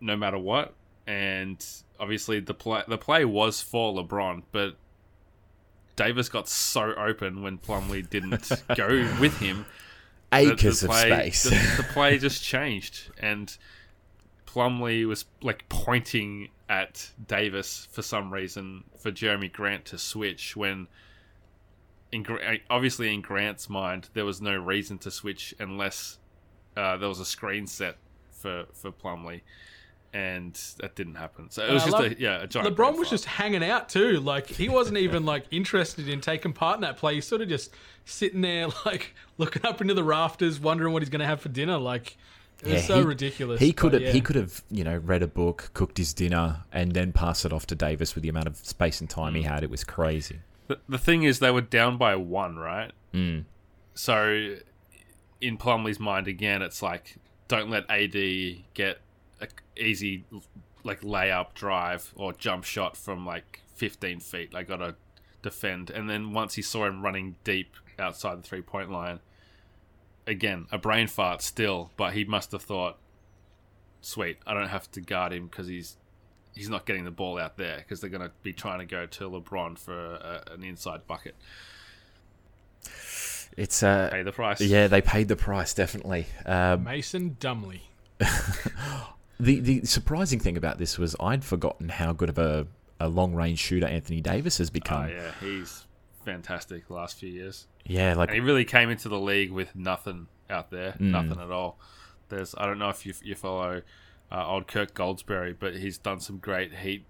[0.00, 0.74] no matter what.
[1.06, 1.64] And
[1.98, 4.76] obviously the play the play was for LeBron, but
[5.96, 8.88] Davis got so open when Plumlee didn't go
[9.20, 9.66] with him.
[10.32, 11.42] Acres the of space.
[11.42, 13.54] The, the play just changed, and
[14.52, 20.88] Plumlee was like pointing at Davis for some reason for Jerami Grant to switch when.
[22.10, 22.26] In,
[22.68, 26.18] obviously, in Grant's mind, there was no reason to switch unless
[26.76, 27.96] uh, there was a screen set
[28.30, 29.40] for for Plumlee
[30.14, 31.50] and that didn't happen.
[31.50, 32.76] So it was I just love- a yeah, a giant.
[32.76, 34.20] LeBron was just hanging out too.
[34.20, 37.14] Like he wasn't even like interested in taking part in that play.
[37.14, 37.70] He's sort of just
[38.04, 41.48] sitting there, like looking up into the rafters, wondering what he's going to have for
[41.48, 41.78] dinner.
[41.78, 42.18] Like
[42.64, 43.60] Yeah, so he- ridiculous.
[43.60, 46.64] He could but have he could have you know read a book, cooked his dinner,
[46.72, 49.38] and then pass it off to Davis with the amount of space and time Mm.
[49.38, 49.62] he had.
[49.64, 50.40] It was crazy.
[50.68, 52.92] The, the thing is, they were down by one, right?
[53.12, 53.44] Mm.
[53.94, 54.56] So,
[55.40, 57.16] in Plumlee's mind, again, it's like
[57.48, 58.12] don't let AD
[58.74, 58.98] get
[59.40, 60.24] a easy
[60.84, 64.54] like layup drive or jump shot from like 15 feet.
[64.54, 64.94] I gotta
[65.42, 65.90] defend.
[65.90, 69.18] And then once he saw him running deep outside the three point line,
[70.26, 72.98] again a brain fart still, but he must have thought,
[74.00, 75.96] sweet, I don't have to guard him because he's
[76.54, 79.06] he's not getting the ball out there because they're going to be trying to go
[79.06, 81.34] to LeBron for a, an inside bucket.
[83.56, 84.60] It's uh, Pay the price.
[84.60, 86.26] yeah, they paid the price definitely.
[86.46, 87.82] Um, Mason Dumley.
[89.40, 92.66] the the surprising thing about this was I'd forgotten how good of a,
[93.00, 95.08] a long range shooter Anthony Davis has Oh, become.
[95.10, 95.84] yeah, he's
[96.24, 97.66] fantastic the last few years.
[97.84, 101.10] yeah, like And he really came into the league with nothing out there, Mm.
[101.10, 101.78] nothing at all.
[102.28, 103.82] There's, I don't know if you, you follow
[104.30, 107.04] uh, old Kirk Goldsberry, but he's done some great heat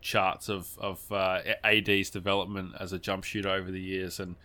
[0.00, 4.36] charts of of uh, AD's development as a jump shooter over the years and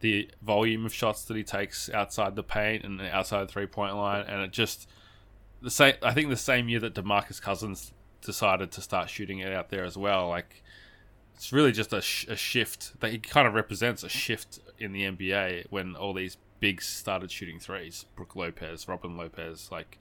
[0.00, 3.94] the volume of shots that he takes outside the paint and outside the three point
[3.96, 4.88] line, and it just
[5.62, 5.94] the same.
[6.02, 9.84] I think the same year that Demarcus Cousins decided to start shooting it out there
[9.84, 10.62] as well, like
[11.38, 14.92] it's really just a, sh- a shift that it kind of represents a shift in
[14.92, 18.06] the NBA when all these bigs started shooting threes.
[18.16, 19.98] Brook Lopez, Robin Lopez, like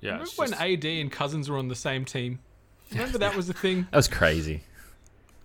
[0.00, 0.12] yeah.
[0.12, 2.40] Remember when just- AD and Cousins were on the same team?
[2.90, 3.82] Remember that was the thing.
[3.92, 4.62] that was crazy.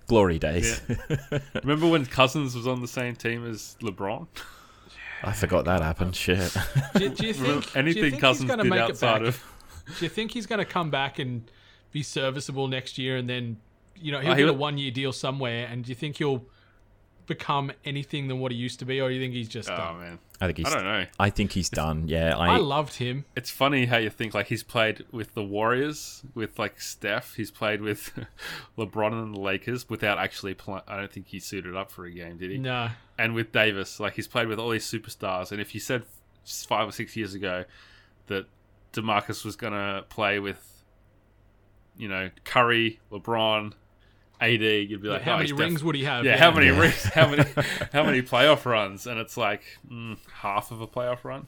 [0.07, 0.81] Glory days.
[1.63, 4.27] remember when Cousins was on the same team as LeBron?
[5.23, 6.15] I forgot that happened.
[6.15, 6.51] Shit.
[6.95, 9.19] Do, do you think do you Anything think Cousins going to did make it outside
[9.19, 9.27] back?
[9.29, 9.43] of
[9.99, 11.49] Do you think he's going to come back and
[11.91, 13.57] be serviceable next year, and then
[13.95, 15.67] you know oh, he'll Oh, he get a one-year deal somewhere?
[15.67, 16.43] And do you think he'll
[17.25, 19.75] become anything than what he used to be, or do you think he's just oh
[19.77, 19.99] done?
[19.99, 20.67] man, I think he's.
[20.67, 21.05] I don't know.
[21.19, 22.07] I think he's done.
[22.09, 22.57] Yeah, I I.
[22.57, 23.23] loved him.
[23.35, 27.35] It's funny how you think like he's played with the Warriors, with like Steph.
[27.35, 28.11] He's played with
[28.77, 30.81] LeBron and the Lakers without actually playing.
[30.87, 32.57] I don't think he suited up for a game, did he?
[32.57, 35.51] No, and with Davis, like he's played with all these superstars.
[35.53, 36.03] And if you said
[36.67, 37.63] five or six years ago
[38.27, 38.45] that
[38.91, 40.83] Demarcus was going to play with,
[41.97, 43.73] you know, Curry, LeBron,
[44.41, 46.25] AD, you'd be like, how oh, many rings def- would he have?
[46.25, 46.79] Yeah, how many Yeah.
[46.79, 47.03] rings?
[47.05, 47.43] How many?
[47.93, 49.07] how many playoff runs?
[49.07, 51.47] And it's like mm, half of a playoff run.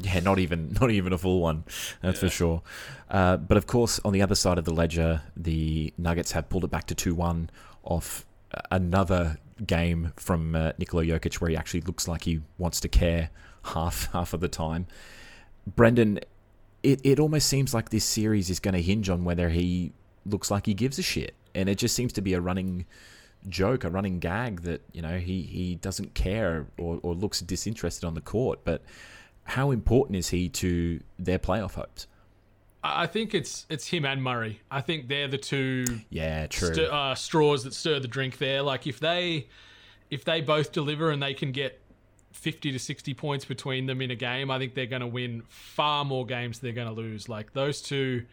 [0.00, 1.64] Yeah, not even not even a full one,
[2.02, 2.62] that's for sure.
[3.08, 6.64] Uh, but of course, on the other side of the ledger, the Nuggets have pulled
[6.64, 7.50] it back to two one
[7.84, 12.80] off uh, another game from uh, Nikola Jokic, where he actually looks like he wants
[12.80, 13.30] to care
[13.66, 14.86] half half of the time.
[15.66, 16.18] Brendan,
[16.82, 19.92] it, it almost seems like this series is going to hinge on whether he
[20.26, 22.86] looks like he gives a shit, and it just seems to be a running
[23.48, 28.04] joke, a running gag that you know he he doesn't care or, or looks disinterested
[28.04, 28.60] on the court.
[28.64, 28.82] But
[29.44, 32.06] how important is he to their playoff hopes?
[32.82, 34.60] I think it's it's him and Murray.
[34.70, 36.74] I think they're the two Yeah, true.
[36.74, 38.62] st- uh, straws that stir the drink there.
[38.62, 39.48] Like if they
[40.10, 41.80] if they both deliver and they can get
[42.32, 45.42] 50 to 60 points between them in a game, I think they're going to win
[45.48, 47.28] far more games than they're going to lose.
[47.28, 48.26] Like those two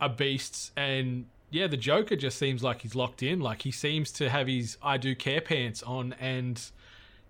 [0.00, 3.40] are beasts and yeah, the Joker just seems like he's locked in.
[3.40, 6.62] Like he seems to have his I do care pants on and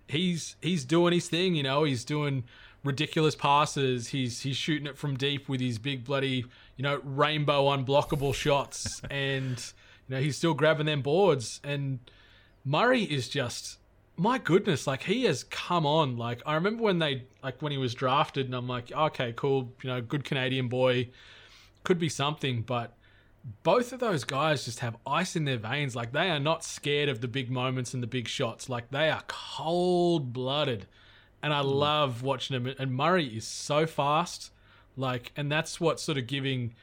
[0.07, 2.43] he's he's doing his thing, you know, he's doing
[2.83, 4.09] ridiculous passes.
[4.09, 6.45] He's he's shooting it from deep with his big bloody,
[6.77, 9.57] you know, rainbow unblockable shots and
[10.07, 11.99] you know, he's still grabbing them boards and
[12.63, 13.79] Murray is just
[14.17, 16.15] my goodness, like he has come on.
[16.15, 19.73] Like I remember when they like when he was drafted and I'm like, okay, cool,
[19.81, 21.09] you know, good Canadian boy,
[21.83, 22.95] could be something, but
[23.63, 25.95] both of those guys just have ice in their veins.
[25.95, 28.69] Like they are not scared of the big moments and the big shots.
[28.69, 30.87] Like they are cold blooded.
[31.43, 32.75] And I love watching them.
[32.77, 34.51] And Murray is so fast.
[34.95, 36.75] Like, and that's what's sort of giving,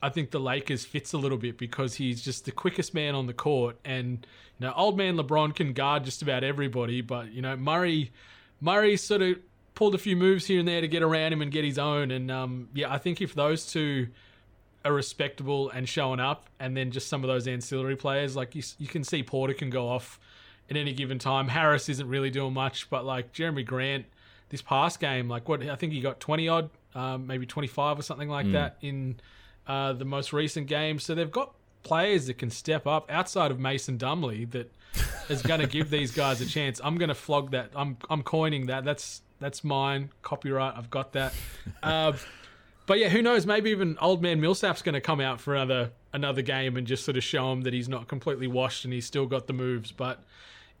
[0.00, 3.26] I think, the Lakers fits a little bit because he's just the quickest man on
[3.26, 3.76] the court.
[3.84, 4.26] And,
[4.58, 7.02] you know, old man LeBron can guard just about everybody.
[7.02, 8.10] But, you know, Murray,
[8.62, 9.36] Murray sort of
[9.74, 12.10] pulled a few moves here and there to get around him and get his own.
[12.10, 14.08] And, um, yeah, I think if those two
[14.84, 18.62] are respectable and showing up, and then just some of those ancillary players, like you,
[18.78, 20.20] you can see Porter can go off
[20.70, 21.48] at any given time.
[21.48, 24.06] Harris isn't really doing much, but like Jerami Grant,
[24.50, 27.98] this past game, like what I think he got twenty odd, um, maybe twenty five
[27.98, 29.20] or something like that in
[29.66, 30.98] uh, the most recent game.
[30.98, 34.72] So they've got players that can step up outside of Mason Dumley that
[35.28, 36.80] is going to give these guys a chance.
[36.82, 37.70] I'm going to flog that.
[37.74, 38.84] I'm I'm coining that.
[38.84, 40.10] That's that's mine.
[40.22, 40.76] Copyright.
[40.76, 41.34] I've got that.
[41.82, 42.12] Uh,
[42.88, 43.46] but yeah, who knows?
[43.46, 47.04] Maybe even old man Millsap's going to come out for another another game and just
[47.04, 49.92] sort of show him that he's not completely washed and he's still got the moves.
[49.92, 50.24] But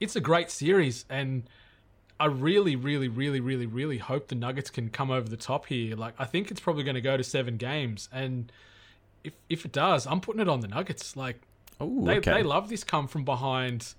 [0.00, 1.44] it's a great series, and
[2.18, 5.94] I really, really, really, really, really hope the Nuggets can come over the top here.
[5.96, 8.50] Like I think it's probably going to go to seven games, and
[9.22, 11.14] if if it does, I'm putting it on the Nuggets.
[11.14, 11.42] Like
[11.80, 12.32] Oh, they okay.
[12.32, 13.94] they love this come from behind,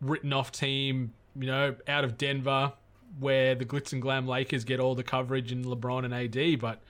[0.00, 1.12] written off team.
[1.38, 2.72] You know, out of Denver,
[3.20, 6.80] where the glitz and glam Lakers get all the coverage and LeBron and AD, but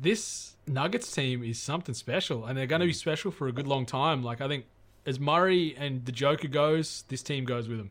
[0.00, 3.66] this Nuggets team is something special, and they're going to be special for a good
[3.66, 4.22] long time.
[4.22, 4.64] Like I think,
[5.04, 7.90] as Murray and the Joker goes, this team goes with them.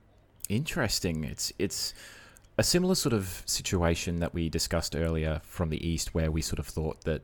[0.50, 1.24] Interesting.
[1.24, 1.94] It's it's
[2.58, 6.60] a similar sort of situation that we discussed earlier from the East, where we sort
[6.60, 7.22] of thought that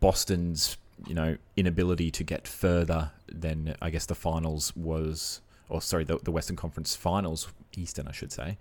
[0.00, 6.04] Boston's you know inability to get further than I guess the finals was, or sorry,
[6.04, 8.58] the, the Western Conference Finals, Eastern, I should say,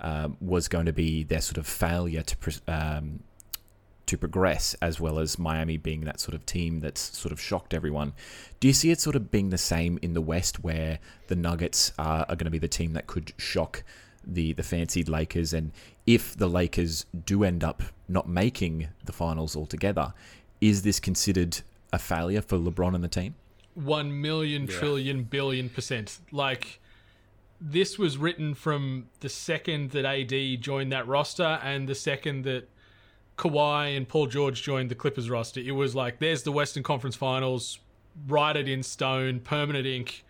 [0.00, 3.20] um, was going to be their sort of failure to um,
[4.08, 7.72] to progress, as well as Miami being that sort of team that's sort of shocked
[7.72, 8.12] everyone.
[8.60, 11.92] Do you see it sort of being the same in the West, where the Nuggets
[11.98, 13.82] are, are going to be the team that could shock
[14.26, 15.72] the the fancied Lakers, and
[16.06, 20.12] if the Lakers do end up not making the finals altogether,
[20.60, 21.60] is this considered
[21.92, 23.34] a failure for LeBron and the team?
[23.84, 26.18] one million trillion billion percent.
[26.32, 26.80] Like
[27.60, 32.68] this was written from the second that AD joined that roster and the second that
[33.38, 35.60] Kawhi and Paul George joined the Clippers roster.
[35.60, 37.78] It was like there's the Western Conference Finals,
[38.26, 40.24] write it in stone, permanent ink.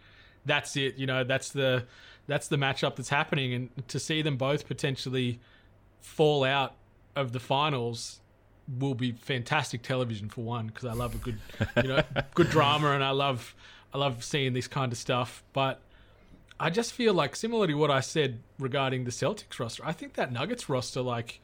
[0.44, 0.96] That's it.
[0.96, 1.84] You know, that's the
[2.26, 5.40] that's the matchup that's happening, and to see them both potentially
[6.00, 6.74] fall out
[7.16, 8.20] of the finals
[8.78, 11.38] will be fantastic television for one because I love a good,
[11.82, 12.02] you know,
[12.34, 13.54] good drama and I love
[13.92, 15.42] I love seeing this kind of stuff.
[15.52, 15.80] But
[16.60, 20.14] I just feel like similar to what I said regarding the Celtics roster, I think
[20.14, 21.40] that Nuggets roster like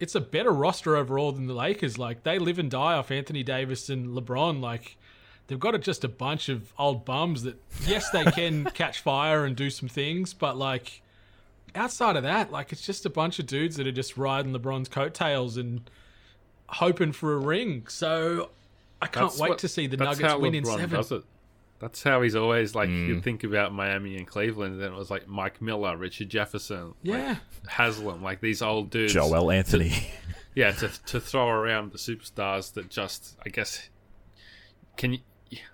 [0.00, 1.98] it's a better roster overall than the Lakers.
[1.98, 4.60] Like they live and die off Anthony Davis and LeBron.
[4.60, 4.96] Like
[5.46, 9.54] they've got just a bunch of old bums that yes they can catch fire and
[9.54, 11.02] do some things, but like
[11.74, 14.88] outside of that, like it's just a bunch of dudes that are just riding LeBron's
[14.88, 15.88] coattails and
[16.68, 17.86] hoping for a ring.
[17.88, 18.50] So
[19.02, 21.22] I can't That's wait what- to see the Nuggets win in LeBron seven.
[21.80, 22.90] That's how he's always like.
[22.90, 23.22] You mm.
[23.22, 27.28] think about Miami and Cleveland, and then it was like Mike Miller, Richard Jefferson, Yeah.
[27.28, 29.14] like Haslem, like these old dudes.
[29.14, 29.92] Joel Anthony.
[30.52, 33.88] Yeah, to to throw around the superstars that just, I guess,
[34.96, 35.20] can you,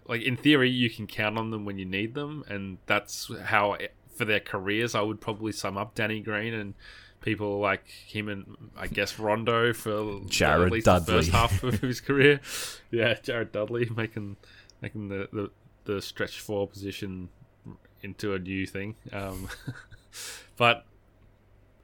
[0.07, 3.73] like in theory you can count on them when you need them, and that's how
[3.73, 6.75] eh, for their careers I would probably sum up Danny Green and
[7.21, 11.07] people like him and I guess Rondo for Jared at least Dudley.
[11.07, 12.40] the first half of his career.
[12.90, 14.37] Yeah, Jared Dudley making
[14.81, 15.51] making the the,
[15.87, 17.31] the stretch four position
[18.03, 18.94] into a new thing.
[19.12, 19.49] Um,
[20.57, 20.85] but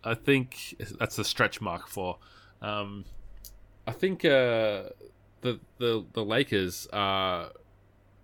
[0.05, 2.19] I think that's the stretch mark for.
[2.61, 3.05] Um,
[3.87, 4.91] I think uh,
[5.41, 7.51] the the the Lakers are,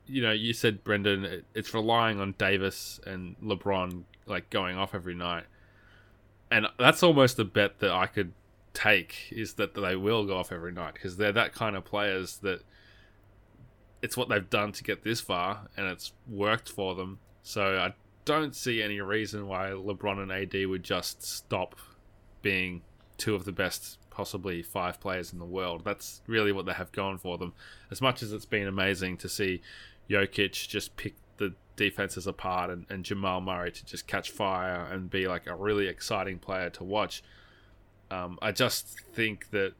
[0.06, 4.94] you know, you said Brendan, it, it's relying on Davis and LeBron like going off
[4.94, 5.44] every night,
[6.50, 8.32] and that's almost the bet that I could
[8.74, 12.38] take is that they will go off every night because they're that kind of players
[12.38, 12.62] that
[14.02, 17.18] it's what they've done to get this far and it's worked for them.
[17.42, 21.76] So I don't see any reason why LeBron and AD would just stop
[22.42, 22.82] being
[23.16, 25.82] two of the best, possibly five players in the world.
[25.84, 27.52] That's really what they have going for them.
[27.90, 29.60] As much as it's been amazing to see
[30.08, 35.10] Jokic just pick the defenses apart and, and Jamal Murray to just catch fire and
[35.10, 37.22] be like a really exciting player to watch.
[38.10, 39.72] Um, I just think that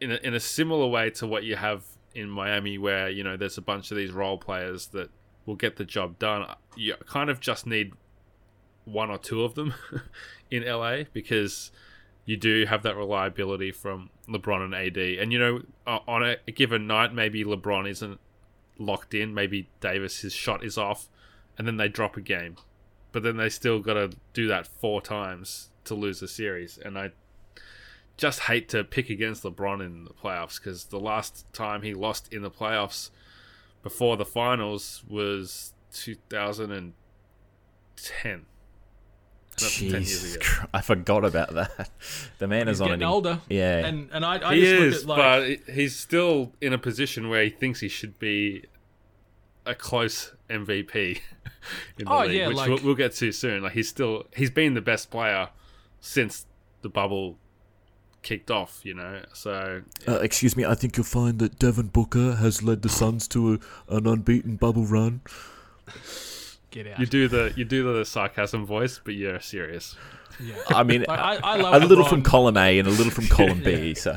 [0.00, 3.36] in a, in a similar way to what you have in Miami, where you know
[3.36, 5.10] there's a bunch of these role players that
[5.46, 6.46] will get the job done.
[6.76, 7.92] You kind of just need
[8.84, 9.74] one or two of them
[10.50, 11.70] in LA because
[12.24, 14.96] you do have that reliability from LeBron and AD.
[14.96, 18.20] And you know, on a given night, maybe LeBron isn't
[18.78, 19.34] locked in.
[19.34, 21.08] Maybe Davis his shot is off,
[21.58, 22.56] and then they drop a game.
[23.10, 26.78] But then they still got to do that four times to lose a series.
[26.82, 27.10] And I
[28.16, 32.32] just hate to pick against LeBron in the playoffs because the last time he lost
[32.32, 33.10] in the playoffs
[33.82, 36.94] before the finals was 2010.
[39.56, 41.90] Jeez, I forgot about that.
[42.38, 43.40] The man He's is on getting an older.
[43.50, 46.72] Yeah, and and I, I he just is, look at like but he's still in
[46.72, 48.64] a position where he thinks he should be
[49.66, 51.20] a close MVP
[51.98, 53.62] in the Oh, league, yeah, which like- we'll, we'll get to soon.
[53.62, 55.50] Like he's still he's been the best player
[56.00, 56.46] since
[56.80, 57.38] the bubble
[58.22, 59.22] kicked off, you know.
[59.32, 63.26] So Uh, excuse me, I think you'll find that Devin Booker has led the Suns
[63.28, 63.54] to
[63.88, 65.20] a, an unbeaten bubble run.
[66.70, 66.98] get out.
[66.98, 69.96] you do the you do the sarcasm voice, but you're serious.
[70.42, 70.54] yeah.
[70.68, 73.26] I mean, Like, I, I love a little from column A and a little from
[73.26, 73.94] column B.
[74.02, 74.16] So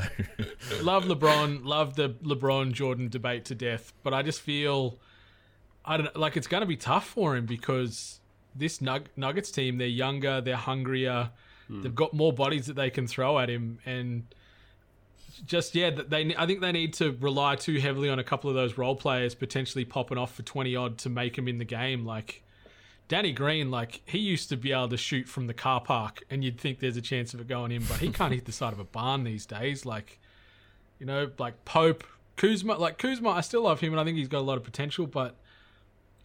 [0.82, 4.98] love LeBron, love the LeBron Jordan debate to death, but I just feel
[5.84, 8.20] I don't know, like it's going to be tough for him because
[8.54, 11.30] this Nug- Nuggets team, they're younger, they're hungrier,
[11.68, 11.82] Hmm.
[11.82, 14.24] they've got more bodies that they can throw at him, and
[15.46, 18.56] just yeah, they I think they need to rely too heavily on a couple of
[18.56, 22.04] those role players potentially popping off for twenty odd to make him in the game,
[22.04, 22.42] like.
[23.08, 26.42] Danny Green, like he used to be able to shoot from the car park, and
[26.42, 28.72] you'd think there's a chance of it going in, but he can't hit the side
[28.72, 29.86] of a barn these days.
[29.86, 30.18] Like,
[30.98, 32.02] you know, like Pope,
[32.36, 34.64] Kuzma, like Kuzma, I still love him, and I think he's got a lot of
[34.64, 35.36] potential, but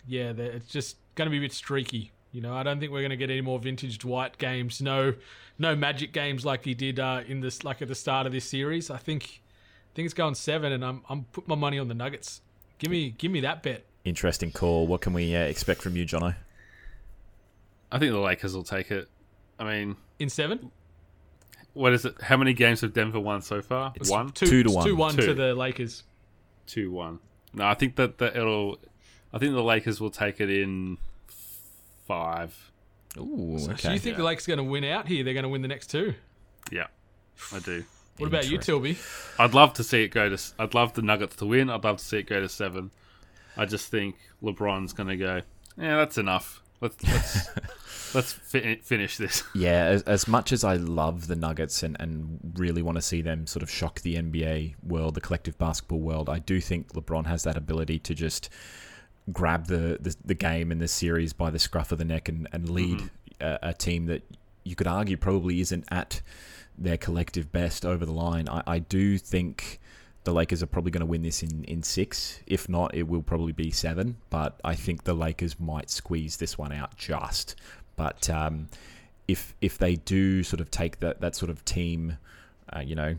[0.07, 2.11] yeah, it's just going to be a bit streaky.
[2.31, 4.81] You know, I don't think we're going to get any more vintage Dwight games.
[4.81, 5.13] No,
[5.59, 8.45] no Magic games like he did uh, in this, like at the start of this
[8.45, 8.89] series.
[8.89, 11.93] I think, I think it's going seven, and I'm I'm putting my money on the
[11.93, 12.41] Nuggets.
[12.79, 13.83] Give me, give me that bet.
[14.05, 14.87] interesting call.
[14.87, 16.35] What can we uh, expect from you, Jono?
[17.91, 19.09] I think the Lakers will take it.
[19.59, 20.71] I mean, In seven,
[21.73, 22.15] what is it?
[22.21, 23.93] How many games have Denver won so far?
[24.07, 24.85] one, two, Two to it's one.
[24.87, 25.25] two one Two.
[25.27, 26.03] to the Lakers.
[26.65, 27.19] two, one.
[27.53, 28.77] No, I think that, that it'll.
[29.33, 30.97] I think the Lakers will take it in
[32.11, 32.71] five.
[33.17, 33.93] Ooh, So okay.
[33.93, 35.23] you think the Lakers going to win out here?
[35.23, 36.13] They're going to win the next two.
[36.71, 36.87] Yeah,
[37.53, 37.83] I do.
[38.17, 38.97] What about you, Tilby?
[39.39, 40.33] I'd love to see it go to.
[40.35, 41.69] s- I'd love the Nuggets to win.
[41.69, 42.91] I'd love to see it go to seven.
[43.57, 45.41] I just think LeBron's going to go.
[45.77, 46.61] Yeah, that's enough.
[46.81, 47.49] Let's let's
[48.15, 49.43] let's fi- finish this.
[49.55, 53.21] Yeah, as, as much as I love the Nuggets and, and really want to see
[53.21, 57.25] them sort of shock the NBA world, the collective basketball world, I do think LeBron
[57.27, 58.49] has that ability to just
[59.31, 62.47] grab the, the, the game and the series by the scruff of the neck and,
[62.51, 64.23] and lead a, a team that
[64.63, 66.21] you could argue probably isn't at
[66.77, 68.47] their collective best over the line.
[68.49, 69.79] I, I do think
[70.23, 72.39] the Lakers are probably going to win this in, in six.
[72.45, 74.17] If not, it will probably be seven.
[74.29, 77.55] But I think the Lakers might squeeze this one out just.
[77.95, 78.67] But um,
[79.27, 82.17] if if they do sort of take that that sort of team,
[82.75, 83.17] uh, you know,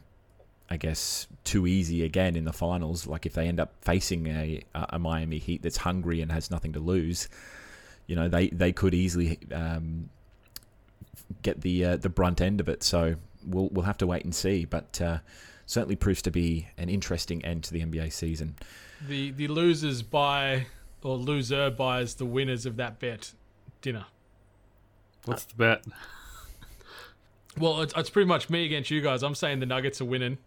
[0.72, 3.06] I guess too easy again in the finals.
[3.06, 6.72] Like if they end up facing a a Miami Heat that's hungry and has nothing
[6.72, 7.28] to lose,
[8.06, 10.08] you know, they they could easily um,
[11.42, 12.82] get the uh, the brunt end of it.
[12.82, 14.64] So we'll we'll have to wait and see.
[14.64, 15.18] But uh,
[15.66, 18.54] certainly proves to be an interesting end to the NBA season.
[19.06, 20.68] The the losers buy
[21.02, 23.34] or loser buys the winners of that bet
[23.82, 24.06] dinner.
[25.26, 25.84] What's the bet?
[27.58, 29.22] Well, it's, it's pretty much me against you guys.
[29.22, 30.38] I'm saying the Nuggets are winning.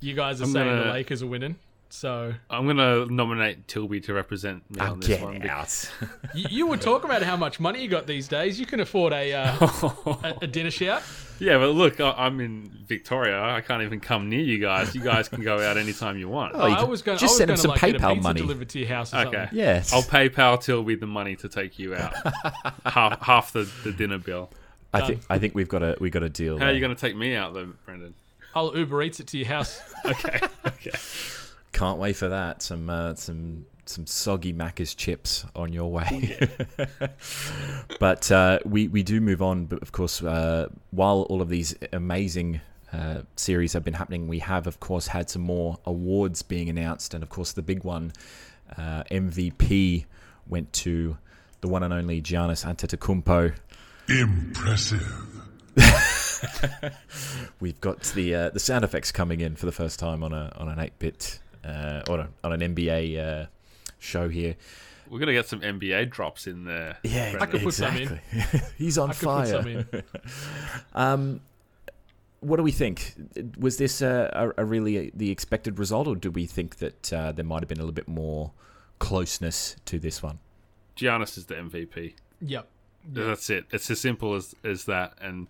[0.00, 1.56] You guys are I'm saying the gonna- Lakers are winning.
[1.88, 5.46] So I'm gonna nominate Tilby to represent me on this one.
[5.48, 5.90] out.
[6.34, 8.58] you, you were talking about how much money you got these days.
[8.58, 9.56] You can afford a uh,
[10.24, 11.02] a, a dinner shout.
[11.38, 13.40] Yeah, but look, I- I'm in Victoria.
[13.40, 14.96] I can't even come near you guys.
[14.96, 16.54] You guys can go out anytime you want.
[16.56, 17.18] Oh, you I can was going.
[17.18, 18.40] just was send him some like, PayPal money.
[18.40, 19.14] delivered to your house.
[19.14, 19.36] Or Okay.
[19.36, 19.56] something.
[19.58, 19.92] Yes.
[19.92, 22.14] I'll PayPal Tilby the money to take you out.
[22.84, 24.50] half half the, the dinner bill.
[24.92, 26.58] I think I think we've got a we got a deal.
[26.58, 28.14] How are you going to take me out, though, Brendan?
[28.56, 29.80] I'll Uber Eats it to your house.
[30.06, 30.38] Okay.
[30.64, 30.92] Okay.
[31.72, 32.62] Can't wait for that.
[32.62, 36.38] Some uh, some some soggy Macca's chips on your way.
[37.98, 39.66] but uh, we we do move on.
[39.66, 42.60] But of course, uh, while all of these amazing
[42.92, 47.14] uh, series have been happening, we have of course had some more awards being announced,
[47.14, 48.12] and of course the big one,
[48.78, 50.04] uh, MVP,
[50.46, 51.18] went to
[51.62, 53.54] the one and only Giannis Antetokounmpo.
[54.08, 55.35] Impressive.
[57.60, 60.52] We've got the uh, the sound effects coming in for the first time on a
[60.56, 63.46] on an eight bit uh, on, a, on an NBA uh,
[63.98, 64.56] show here.
[65.08, 66.98] We're gonna get some NBA drops in there.
[67.02, 68.20] Yeah, I could put some in.
[68.78, 69.86] He's on I fire.
[70.94, 71.40] Um,
[72.40, 73.14] what do we think?
[73.58, 77.32] Was this a, a, a really the expected result, or do we think that uh,
[77.32, 78.52] there might have been a little bit more
[78.98, 80.38] closeness to this one?
[80.96, 82.14] Giannis is the MVP.
[82.40, 82.68] Yep.
[83.08, 83.66] That's it.
[83.70, 85.14] It's as simple as as that.
[85.20, 85.48] And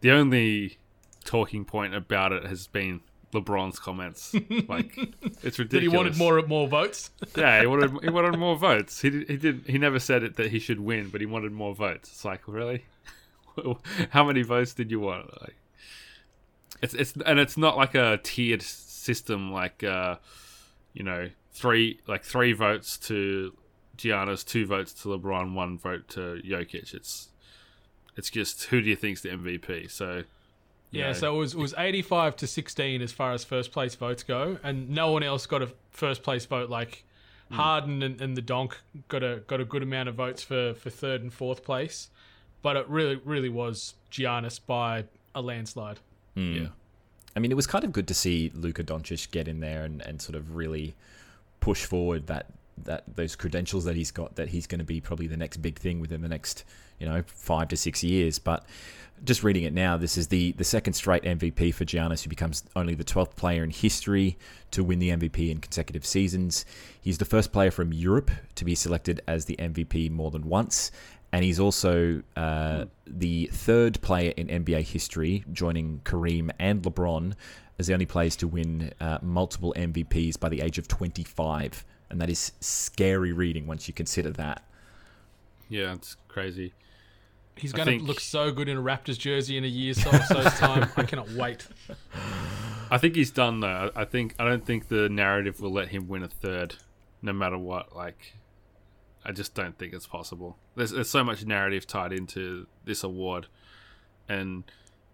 [0.00, 0.78] the only
[1.24, 3.00] talking point about it has been
[3.32, 4.34] LeBron's comments.
[4.68, 4.96] like
[5.42, 5.70] it's ridiculous.
[5.70, 7.10] That he wanted more more votes.
[7.36, 9.00] yeah, he wanted he wanted more votes.
[9.00, 11.52] He did, he did he never said it that he should win, but he wanted
[11.52, 12.10] more votes.
[12.10, 12.84] It's like really,
[14.10, 15.30] how many votes did you want?
[15.42, 15.56] Like,
[16.80, 20.16] it's it's and it's not like a tiered system like uh,
[20.92, 23.52] you know three like three votes to
[23.96, 26.94] Giannis, two votes to LeBron, one vote to Jokic.
[26.94, 27.28] It's
[28.16, 29.90] it's just who do you think's the MVP?
[29.90, 30.24] So
[30.90, 33.72] Yeah, know, so it was it was eighty five to sixteen as far as first
[33.72, 36.70] place votes go, and no one else got a first place vote.
[36.70, 37.04] Like
[37.50, 37.56] Hmm.
[37.56, 40.88] Harden and, and the Donk got a got a good amount of votes for for
[40.88, 42.08] third and fourth place,
[42.62, 46.00] but it really really was Giannis by a landslide.
[46.36, 46.68] yeah.
[47.36, 50.00] I mean, it was kind of good to see Luka Doncic get in there and,
[50.02, 50.94] and sort of really
[51.60, 52.46] push forward that
[52.78, 54.36] that those credentials that he's got.
[54.36, 56.64] That he's going to be probably the next big thing within the next
[56.98, 58.38] you know five to six years.
[58.38, 58.64] But
[59.24, 62.64] just reading it now, this is the the second straight MVP for Giannis, who becomes
[62.76, 64.38] only the twelfth player in history
[64.72, 66.64] to win the MVP in consecutive seasons.
[67.00, 70.90] He's the first player from Europe to be selected as the MVP more than once.
[71.32, 77.34] And he's also uh, the third player in NBA history, joining Kareem and LeBron
[77.78, 81.84] as the only players to win uh, multiple MVPs by the age of 25.
[82.14, 84.62] And that is scary reading once you consider that.
[85.68, 86.72] Yeah, it's crazy.
[87.56, 90.12] He's I going to look so good in a Raptors jersey in a year's so,
[90.12, 90.88] so's time.
[90.96, 91.66] I cannot wait.
[92.92, 93.90] I think he's done though.
[93.96, 96.76] I I think I don't think the narrative will let him win a third,
[97.20, 97.96] no matter what.
[97.96, 98.36] Like,
[99.24, 100.56] I just don't think it's possible.
[100.76, 103.48] There's there's so much narrative tied into this award,
[104.28, 104.62] and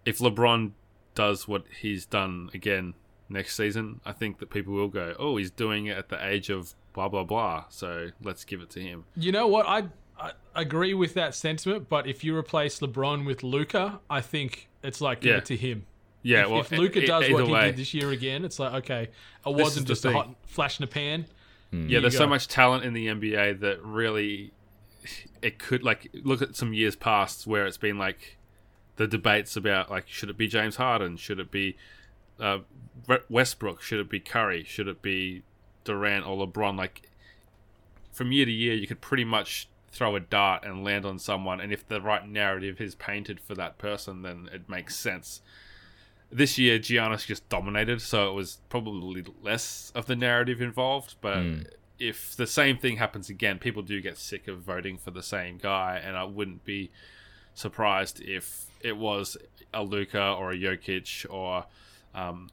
[0.05, 0.73] if LeBron
[1.15, 2.93] does what he's done again
[3.31, 6.51] next season, I think that people will go, "Oh, he's doing it at the age
[6.51, 9.05] of blah blah blah." So let's give it to him.
[9.17, 9.67] You know what?
[9.67, 9.85] I,
[10.19, 15.01] I agree with that sentiment, but if you replace LeBron with Luka, I think it's
[15.01, 15.39] like give Yeah.
[15.39, 15.87] it to him.
[16.23, 17.65] Yeah, if, well, if Luka does what he way.
[17.67, 19.09] did this year again, it's like okay,
[19.47, 21.27] it wasn't just a hot flash in the pan.
[21.73, 24.53] Yeah, there's so much talent in the NBA that really
[25.41, 28.37] it could like look at some years past where it's been like
[28.97, 31.77] the debates about like should it be James Harden, should it be
[32.39, 32.59] uh,
[33.31, 35.43] Westbrook, should it be Curry, should it be
[35.85, 36.77] Durant or LeBron?
[36.77, 37.03] Like
[38.13, 41.61] from year to year, you could pretty much throw a dart and land on someone,
[41.61, 45.43] and if the right narrative is painted for that person, then it makes sense.
[46.31, 51.17] This year, Giannis just dominated, so it was probably less of the narrative involved.
[51.21, 51.43] But
[51.99, 55.59] if the same thing happens again, people do get sick of voting for the same
[55.59, 56.91] guy, and I wouldn't be
[57.55, 59.37] surprised if it was
[59.75, 61.67] a Luka or a Jokic or
[62.15, 62.49] um,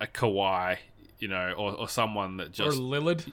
[0.00, 0.78] a Kawhi,
[1.22, 3.30] you know, or, or someone that just Or Lillard.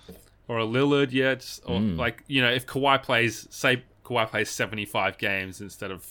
[0.47, 1.97] or a Lillard, yeah, just, or Mm.
[1.97, 6.05] like you know, if Kawhi plays, say Kawhi plays seventy five games instead of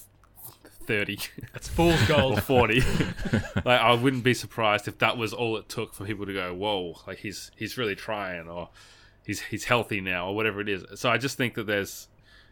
[0.87, 1.18] thirty
[1.53, 2.43] That's fool's or gold.
[2.43, 2.81] forty,
[3.64, 6.55] like I wouldn't be surprised if that was all it took for people to go,
[6.55, 8.70] whoa, like he's he's really trying, or
[9.24, 10.85] he's he's healthy now, or whatever it is.
[11.01, 12.09] So I just think that there's.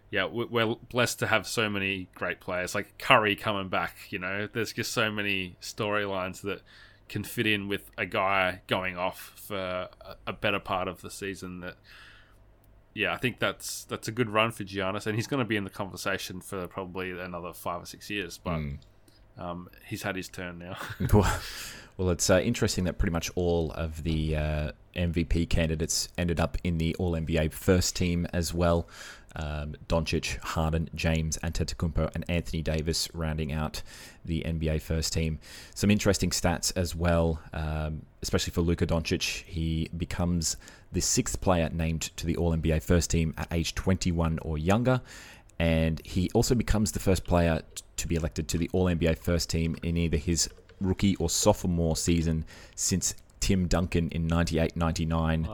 [0.09, 3.97] Yeah, we're blessed to have so many great players like Curry coming back.
[4.11, 6.62] You know, there's just so many storylines that
[7.09, 9.88] can fit in with a guy going off for
[10.26, 11.61] a, better part of the season.
[11.61, 11.76] That
[12.94, 15.57] yeah, I think that's that's a good run for Giannis, and he's going to be
[15.57, 18.38] in the conversation for probably another five or six years.
[18.38, 18.61] But
[19.38, 20.76] um, he's had his turn now.
[21.12, 21.40] Well,
[21.96, 26.59] well, it's uh, interesting that pretty much all of the uh, MVP candidates ended up
[26.62, 28.86] in the All NBA first team as well.
[29.37, 33.82] Um, Doncic, Harden, James, Antetokounmpo, and Anthony Davis rounding out
[34.24, 35.39] the NBA first team.
[35.74, 39.45] Some interesting stats as well, um, especially for Luka Doncic.
[39.45, 40.57] He becomes
[40.91, 45.03] the sixth player named to the All NBA first team at age 21 or younger
[45.59, 47.62] and he also becomes the first player
[47.97, 51.97] to be elected to the All NBA first team in either his rookie or sophomore
[51.97, 55.49] season since Tim Duncan in 98 99.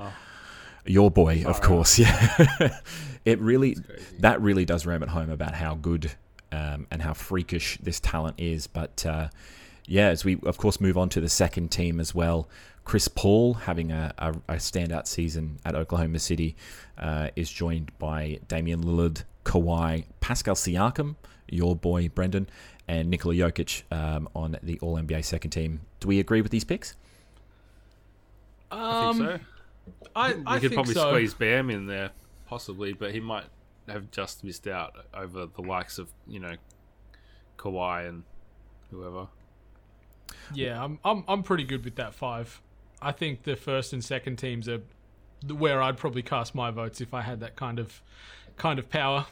[0.86, 1.62] Your boy, of out.
[1.62, 1.98] course.
[1.98, 2.78] Yeah,
[3.24, 3.76] it really
[4.18, 6.12] that really does ram at home about how good
[6.50, 8.66] um, and how freakish this talent is.
[8.66, 9.28] But uh,
[9.86, 12.48] yeah, as we of course move on to the second team as well,
[12.84, 16.56] Chris Paul having a, a, a standout season at Oklahoma City
[16.98, 21.14] uh, is joined by Damian Lillard, Kawhi, Pascal Siakam,
[21.48, 22.48] your boy Brendan,
[22.88, 25.82] and Nikola Jokic um, on the All NBA second team.
[26.00, 26.96] Do we agree with these picks?
[28.72, 29.46] I Um, think so.
[30.14, 31.10] I, We I could think probably so.
[31.10, 32.10] squeeze Bam in there,
[32.46, 33.44] possibly, but he might
[33.88, 36.54] have just missed out over the likes of you know
[37.58, 38.24] Kawhi and
[38.90, 39.26] whoever.
[40.54, 42.60] Yeah, I'm, I'm I'm pretty good with that five.
[43.00, 44.80] I think the first and second teams are
[45.48, 48.00] where I'd probably cast my votes if I had that kind of
[48.56, 49.26] kind of power,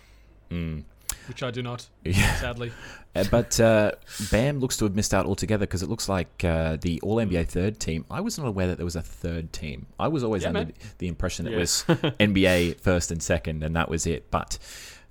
[0.50, 0.82] Mm.
[1.30, 2.34] Which I do not, Yeah.
[2.36, 2.72] sadly.
[3.12, 3.90] Uh, but uh,
[4.30, 7.48] Bam looks to have missed out altogether because it looks like uh, the All NBA
[7.48, 8.04] third team.
[8.08, 9.86] I was not aware that there was a third team.
[9.98, 10.72] I was always Yeah, under man.
[10.98, 14.30] the impression it was NBA first and second, and that was it.
[14.30, 14.58] But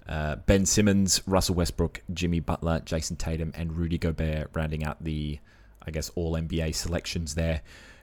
[0.07, 5.39] uh, Ben Simmons, Russell Westbrook, Jimmy Butler, Jayson Tatum, and Rudy Gobert rounding out the,
[5.85, 7.61] I guess, All NBA selections there.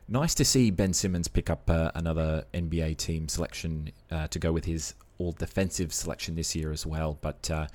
[0.08, 4.52] Nice to see Ben Simmons pick up uh, another NBA team selection uh, to go
[4.52, 7.16] with his All Defensive selection this year as well.
[7.22, 7.66] But uh,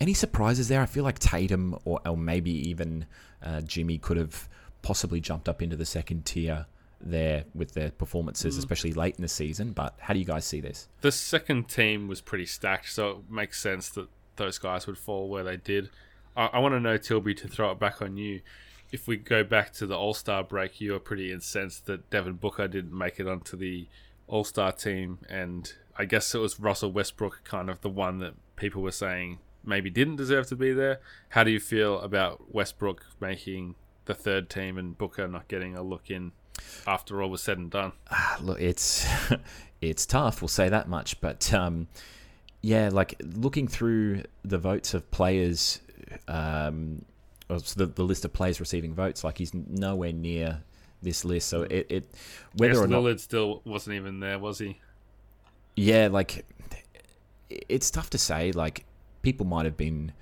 [0.00, 0.80] any surprises there?
[0.80, 3.06] I feel like Tatum or, or maybe even
[3.42, 4.48] uh, Jimmy could have
[4.82, 6.66] possibly jumped up into the second tier
[7.00, 9.72] there with their performances, especially late in the season.
[9.72, 10.88] But how do you guys see this?
[11.00, 15.28] The second team was pretty stacked, so it makes sense that those guys would fall
[15.28, 15.90] where they did.
[16.36, 18.40] I, I want to know, Tilby, to throw it back on you.
[18.92, 22.34] If we go back to the All Star break, you were pretty incensed that Devin
[22.34, 23.88] Booker didn't make it onto the
[24.28, 28.34] All Star team, and I guess it was Russell Westbrook kind of the one that
[28.56, 31.00] people were saying maybe didn't deserve to be there.
[31.30, 35.82] How do you feel about Westbrook making the third team and Booker not getting a
[35.82, 36.32] look in
[36.86, 37.92] after all was said and done?
[38.10, 39.06] Ah, look, it's
[39.80, 40.40] it's tough.
[40.40, 41.20] We'll say that much.
[41.20, 41.88] But um,
[42.62, 45.80] yeah, like looking through the votes of players,
[46.28, 47.04] um,
[47.48, 50.62] or the, the list of players receiving votes, like he's nowhere near
[51.02, 51.48] this list.
[51.48, 52.14] So it, it
[52.54, 54.80] whether or not Lillard still wasn't even there, was he?
[55.76, 56.46] Yeah, like
[57.50, 58.52] it's tough to say.
[58.52, 58.84] Like
[59.26, 60.12] people might have been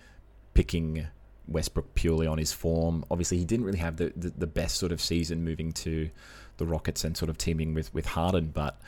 [0.55, 1.07] picking
[1.47, 3.05] Westbrook purely on his form.
[3.11, 6.09] Obviously, he didn't really have the, the, the best sort of season moving to
[6.57, 8.51] the Rockets and sort of teaming with with Harden.
[8.55, 8.81] But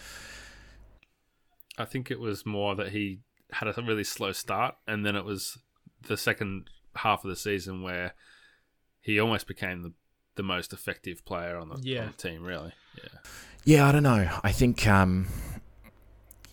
[1.76, 3.18] I think it was more that he
[3.52, 5.58] had a really slow start, and then it was
[6.08, 8.14] the second half of the season where
[9.02, 9.92] he almost became the,
[10.36, 12.00] the most effective player on the, Yeah.
[12.00, 12.42] on the team.
[12.42, 13.18] Really, yeah.
[13.64, 14.30] yeah, I don't know.
[14.42, 15.26] I think um,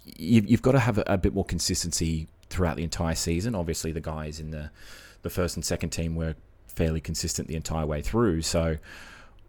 [0.03, 3.55] you, you've got to have a, a bit more consistency throughout the entire season.
[3.55, 4.69] Obviously, the guys in the
[5.23, 6.35] the first and second team were
[6.67, 8.41] fairly consistent the entire way through.
[8.41, 8.77] So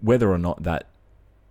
[0.01, 0.89] whether or not that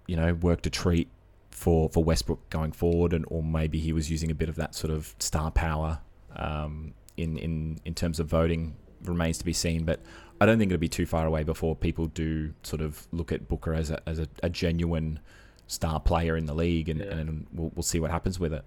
[0.08, 1.08] you know worked a treat
[1.52, 4.76] for for Westbrook going forward, and or maybe he was using a bit of that
[4.76, 6.00] sort of star power
[6.36, 9.86] um, in in in terms of voting remains to be seen.
[9.86, 10.00] But
[10.42, 13.48] I don't think it'll be too far away before people do sort of look at
[13.48, 15.20] Booker as a as a, a genuine
[15.68, 17.18] star player in the league, and, Yeah.
[17.18, 18.64] and we'll, we'll see what happens with it.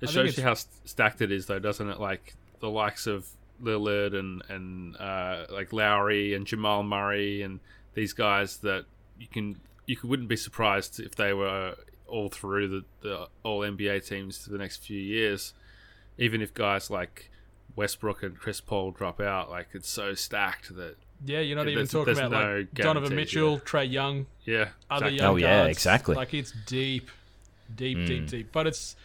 [0.00, 1.98] It I shows you how st- stacked it is, though, doesn't it?
[2.00, 3.26] Like the likes of
[3.62, 7.60] Lillard and and uh, like Lowry and Jamal Murray and
[7.94, 8.84] these guys that
[9.18, 11.74] you can you wouldn't be surprised if they were
[12.08, 15.54] all through the, the all NBA teams for the next few years.
[16.18, 17.30] Even if guys like
[17.74, 21.72] Westbrook and Chris Paul drop out, like it's so stacked that Yeah, you're not Yeah,
[21.72, 23.58] even talking about no like Donovan Mitchell, yeah.
[23.60, 25.16] Trae Young, yeah, other exactly.
[25.16, 26.14] young Oh, yeah, exactly.
[26.14, 27.10] Like it's deep,
[27.74, 28.30] deep, deep, Mm.
[28.30, 28.52] deep.
[28.52, 28.96] But it's,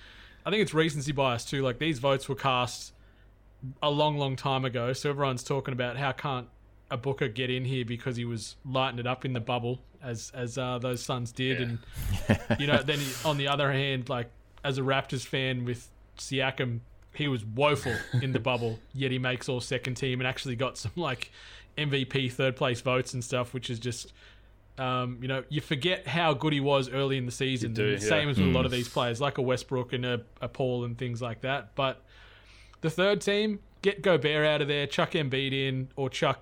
[0.45, 1.61] I think it's recency bias too.
[1.61, 2.93] Like these votes were cast
[3.81, 6.47] a long, long time ago, so everyone's talking about how can't
[6.89, 10.31] a Booker get in here because he was lighting it up in the bubble as
[10.33, 12.37] as uh, those Suns did, Yeah.
[12.49, 14.29] and you know then he, on the other hand, like
[14.63, 16.79] as a Raptors fan with Siakam,
[17.13, 20.77] he was woeful in the bubble, yet he makes all second team and actually got
[20.77, 21.31] some like
[21.77, 24.11] MVP third place votes and stuff, which is just
[24.77, 27.71] um, you know, you forget how good he was early in the season.
[27.71, 28.09] You do, and yeah.
[28.09, 30.85] Same as with a lot of these players, like a Westbrook and a, a Paul
[30.85, 31.75] and things like that.
[31.75, 32.03] But
[32.81, 36.41] the third team, get Gobert out of there, chuck Embiid in, or chuck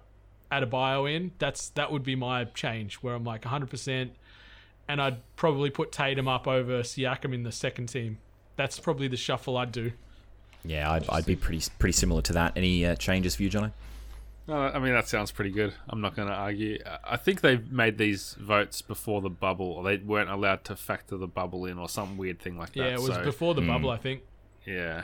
[0.52, 1.32] Adebayo in.
[1.40, 4.14] That's that would be my change, where I'm like 100, percent
[4.90, 8.18] and I'd probably put Tatum up over Siakam in the second team.
[8.56, 9.92] That's probably the shuffle I'd do.
[10.66, 12.54] Yeah, I'd, I'd be pretty pretty similar to that.
[12.58, 13.72] Any uh, changes for you, Johnny?
[14.50, 15.74] No, I mean that sounds pretty good.
[15.88, 16.80] I'm not going to argue.
[17.04, 21.18] I think they made these votes before the bubble, or they weren't allowed to factor
[21.18, 22.80] the bubble in, or some weird thing like that.
[22.80, 24.24] Yeah, it was so, before the bubble, I think.
[24.66, 25.04] Yeah,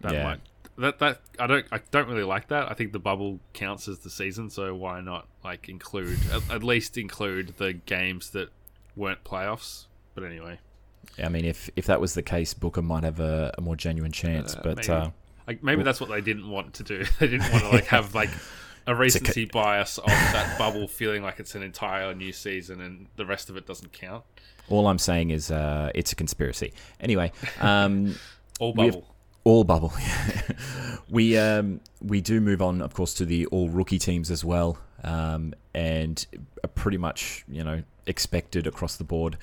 [0.00, 0.22] that Yeah.
[0.24, 0.40] might
[0.78, 2.70] that that I don't I don't really like that.
[2.70, 6.62] I think the bubble counts as the season, so why not like include at, at
[6.62, 8.50] least include the games that
[8.94, 9.86] weren't playoffs?
[10.14, 10.60] But anyway,
[11.22, 14.12] I mean, if if that was the case, Booker might have a, a more genuine
[14.12, 14.54] chance.
[14.54, 14.88] Uh, but maybe.
[14.88, 15.10] uh,
[15.48, 17.04] Like maybe that's what they didn't want to do.
[17.18, 18.30] They didn't want to like have like
[18.86, 23.24] a recency bias of that bubble feeling like it's an entire new season and the
[23.26, 24.24] rest of it doesn't count.
[24.68, 26.72] all I'm saying is uh, it's a conspiracy.
[27.00, 28.14] Anyway, um,
[28.60, 29.04] All bubble.
[29.44, 29.92] all bubble.
[31.10, 34.78] we um, we do move on, of course, to the all rookie teams as well,
[35.02, 36.24] um, and
[36.74, 39.36] pretty much you know expected across the board.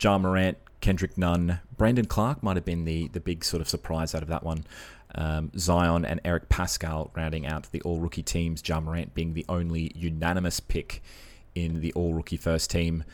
[0.00, 4.14] Ja Morant, Kendrick Nunn, Brandon Clarke might have been the the big sort of surprise
[4.14, 4.64] out of that one.
[5.14, 8.62] Um, Zion and Eric Paschall rounding out the all rookie teams.
[8.66, 11.02] Ja Morant being the only unanimous pick
[11.54, 13.04] in the all rookie first team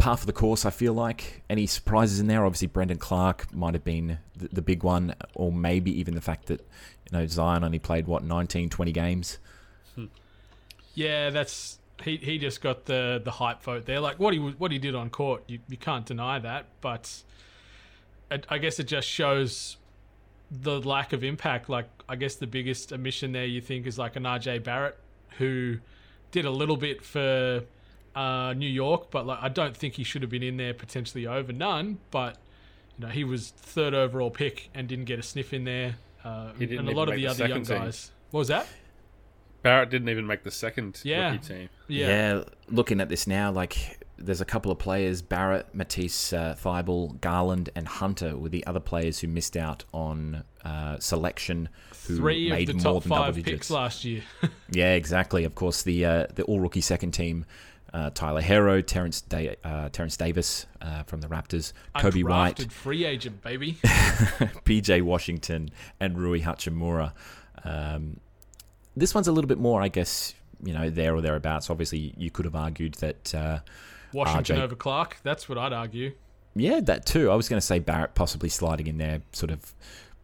[0.00, 1.42] par for the course, I feel like.
[1.48, 2.44] Any surprises in there?
[2.44, 6.46] Obviously, Brandon Clarke might have been the, the big one, or maybe even the fact
[6.46, 9.38] that, you know, Zion only played, what, 19, 20 games?
[10.94, 12.16] Yeah, that's he.
[12.16, 14.00] He just got the the hype vote there.
[14.00, 16.66] Like what he what he did on court, you, you can't deny that.
[16.80, 17.22] But
[18.28, 19.76] it, I guess it just shows
[20.50, 21.68] the lack of impact.
[21.68, 24.98] Like I guess the biggest omission there you think is like an RJ Barrett
[25.38, 25.78] who
[26.32, 27.62] did a little bit for
[28.14, 31.26] uh, New York, but like I don't think he should have been in there potentially
[31.26, 31.98] over Nunn.
[32.10, 32.36] But
[32.98, 35.96] you know he was third overall pick and didn't get a sniff in there.
[36.24, 37.86] Uh, He didn't and a even lot of make the the other young second team.
[37.86, 38.10] guys.
[38.30, 38.66] What was that?
[39.62, 41.32] Barrett didn't even make the second Yeah.
[41.32, 41.68] rookie team.
[41.88, 42.06] Yeah.
[42.38, 42.44] Yeah.
[42.68, 47.70] looking at this now, like, there's a couple of players Barrett, Matisse, uh, Thybulle, Garland,
[47.74, 51.68] and Hunter were the other players who missed out on uh, selection
[52.06, 53.50] who Three made of the more top than five digits.
[53.50, 54.22] picks last year.
[54.72, 55.44] Yeah, exactly.
[55.44, 57.44] Of course, the uh, the all rookie second team,
[57.92, 63.04] uh, Tyler Herro, Terrence da- uh, Terrence Davis uh, from the Raptors, Coby White, free
[63.04, 63.72] agent, baby.
[63.84, 67.12] PJ Washington, and Rui Hachimura.
[67.64, 68.20] Um,
[68.96, 71.68] this one's a little bit more, I guess, you know, there or thereabouts.
[71.68, 73.34] Obviously, you could have argued that.
[74.12, 75.18] Washington RJ over Clarke.
[75.22, 76.14] That's what I'd argue.
[76.54, 77.30] yeah, that too.
[77.30, 79.74] I was going to say Barrett possibly sliding in there, sort of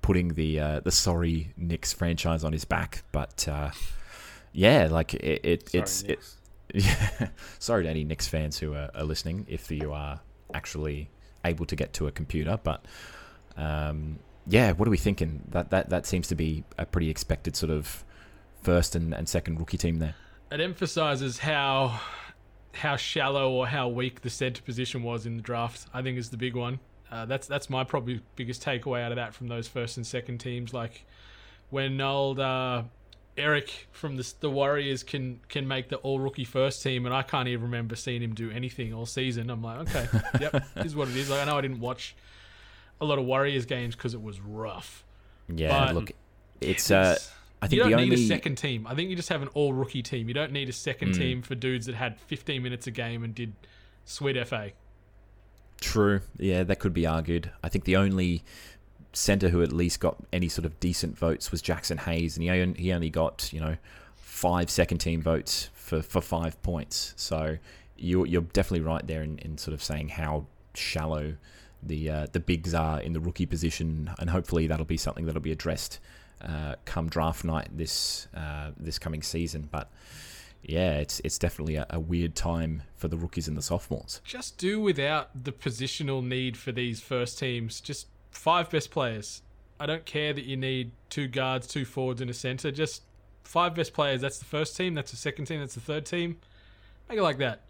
[0.02, 3.46] putting the uh, the sorry Knicks franchise on his back, but.
[3.48, 3.70] Uh,
[4.56, 6.18] yeah, like it, it Sorry, it's it,
[6.74, 7.28] Yeah.
[7.58, 10.20] Sorry to any Knicks fans who are, are listening, if you are
[10.52, 11.10] actually
[11.44, 12.58] able to get to a computer.
[12.62, 12.84] But
[13.56, 15.42] um, yeah, what are we thinking?
[15.50, 18.02] That that that seems to be a pretty expected sort of
[18.62, 20.14] first and, and second rookie team there.
[20.50, 22.00] It emphasizes how
[22.76, 25.86] how shallow or how weak the center position was in the draft.
[25.92, 26.78] I think is the big one.
[27.10, 30.38] Uh, that's that's my probably biggest takeaway out of that from those first and second
[30.38, 30.74] teams.
[30.74, 31.04] Like
[31.70, 32.82] when old uh,
[33.36, 37.22] Eric from the the Warriors can can make the all rookie first team, and I
[37.22, 39.50] can't even remember seeing him do anything all season.
[39.50, 40.08] I'm like, okay,
[40.40, 41.30] yep, this is what it is.
[41.30, 42.16] Like I know I didn't watch
[43.00, 45.04] a lot of Warriors games because it was rough.
[45.54, 46.12] Yeah, But look,
[46.60, 48.86] it's uh, It's- I think you don't the need only a second team.
[48.86, 50.28] I think you just have an all rookie team.
[50.28, 51.18] You don't need a second Mm.
[51.18, 53.54] team for dudes that had 15 minutes a game and did
[54.04, 54.72] sweet FA.
[55.80, 56.20] True.
[56.38, 57.50] Yeah, that could be argued.
[57.62, 58.42] I think the only
[59.12, 62.50] center who at least got any sort of decent votes was Jaxson Hayes, and he
[62.50, 63.76] only, he only got you know
[64.14, 67.14] five second team votes for, for five points.
[67.16, 67.58] So
[67.96, 71.34] you're you're definitely right there in, in sort of saying how shallow
[71.82, 75.40] the uh, the bigs are in the rookie position, and hopefully that'll be something that'll
[75.42, 75.98] be addressed
[76.42, 79.68] uh, come draft night this uh, this coming season.
[79.70, 79.90] But
[80.62, 84.20] yeah, it's it's definitely a, a weird time for the rookies and the sophomores.
[84.24, 87.80] Just do without the positional need for these first teams.
[87.80, 89.42] Just five best players.
[89.78, 92.70] I don't care that you need two guards, two forwards, and a center.
[92.70, 93.02] Just
[93.44, 94.20] five best players.
[94.20, 94.94] That's the first team.
[94.94, 95.60] That's the second team.
[95.60, 96.38] That's the third team.
[97.08, 97.60] Make it like that.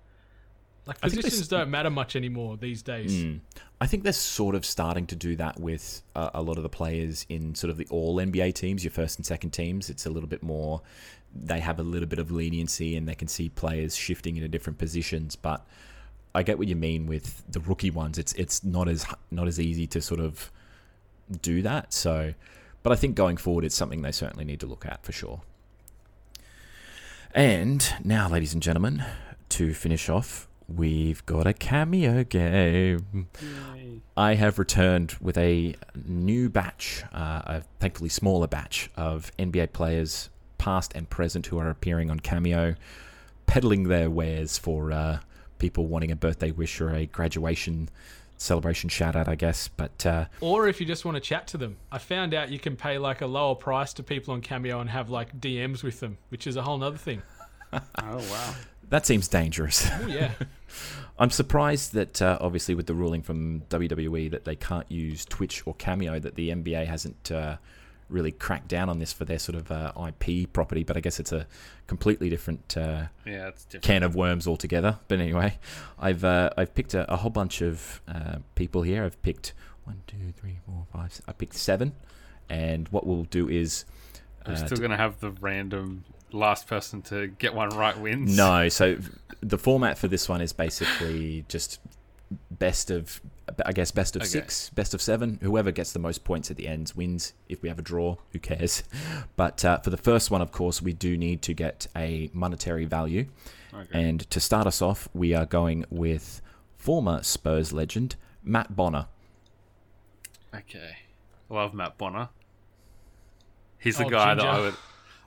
[0.87, 3.13] Like I think they positions don't matter much anymore these days.
[3.13, 3.41] Mm.
[3.81, 6.69] I think they're sort of starting to do that with uh, a lot of the
[6.69, 9.91] players in sort of the all NBA teams, your first and second teams.
[9.91, 10.83] It's a little bit more,
[11.35, 14.79] they have a little bit of leniency and they can see players shifting into different
[14.79, 15.35] positions.
[15.35, 15.67] But
[16.35, 18.19] I get what you mean with the rookie ones.
[18.19, 20.53] It's it's not as not as easy to sort of
[21.43, 21.93] do that.
[21.93, 22.35] So,
[22.83, 25.41] but I think going forward, it's something they certainly need to look at for sure.
[27.35, 29.05] And now, ladies and gentlemen,
[29.51, 33.29] to finish off, we've got a cameo game.
[34.17, 35.75] I have returned with a
[36.07, 41.69] new batch, uh, a thankfully smaller batch of NBA players, past and present, who are
[41.69, 42.75] appearing on Cameo,
[43.47, 45.19] peddling their wares for uh,
[45.59, 47.89] people wanting a birthday wish or a graduation
[48.39, 49.69] celebration shout out, I guess.
[49.69, 51.77] But uh, Or if you just want to chat to them.
[51.91, 54.91] I found out you can pay like a lower price to people on Cameo and
[54.91, 57.23] have like DMs with them, which is a whole nother thing.
[57.73, 58.55] Oh wow.
[58.91, 59.89] That seems dangerous.
[60.03, 60.33] Oh yeah.
[61.19, 65.63] I'm surprised that uh, obviously with the ruling from WWE that they can't use Twitch
[65.67, 67.57] or Cameo, that the NBA hasn't uh,
[68.11, 71.19] really cracked down on this for their sort of uh, IP property, but I guess
[71.19, 71.47] it's a
[71.87, 73.85] completely different uh, Yeah, it's different.
[73.85, 74.99] can of worms altogether.
[75.09, 75.59] But anyway,
[75.99, 79.03] I've uh, I've picked a, a whole bunch of uh, people here.
[79.03, 81.07] I've picked one, two, three, four, five.
[81.13, 81.95] s- I picked seven,
[82.51, 83.87] and what we'll do is
[84.47, 88.37] We're still gonna have the random last person to get one right wins.
[88.37, 88.99] No, so
[89.41, 91.81] the format for this one is basically just
[92.51, 93.21] best of,
[93.65, 94.29] I guess, best of Okay.
[94.29, 95.39] six, best of seven.
[95.43, 97.33] Whoever gets the most points at the end wins.
[97.49, 98.83] If we have a draw, who cares?
[99.37, 102.85] But uh, for the first one, of course, we do need to get a monetary
[102.87, 103.27] value.
[103.73, 103.89] Okay.
[104.07, 106.41] And to start us off, we are going with
[106.77, 109.07] former Spurs legend Matt Bonner.
[110.55, 110.97] Okay.
[111.49, 112.31] Love Matt Bonner.
[113.79, 114.75] He's the Oh, guy that I would.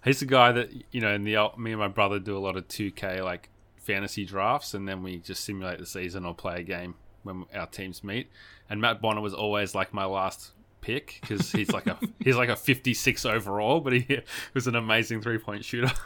[0.03, 1.13] He's the guy that you know.
[1.13, 4.25] In the old- me and my brother do a lot of two K like fantasy
[4.25, 8.03] drafts, and then we just simulate the season or play a game when our teams
[8.03, 8.29] meet.
[8.69, 12.49] And Matt Bonner was always like my last pick because he's like a he's like
[12.49, 14.21] a fifty six overall, but he
[14.53, 15.91] was an amazing three point shooter.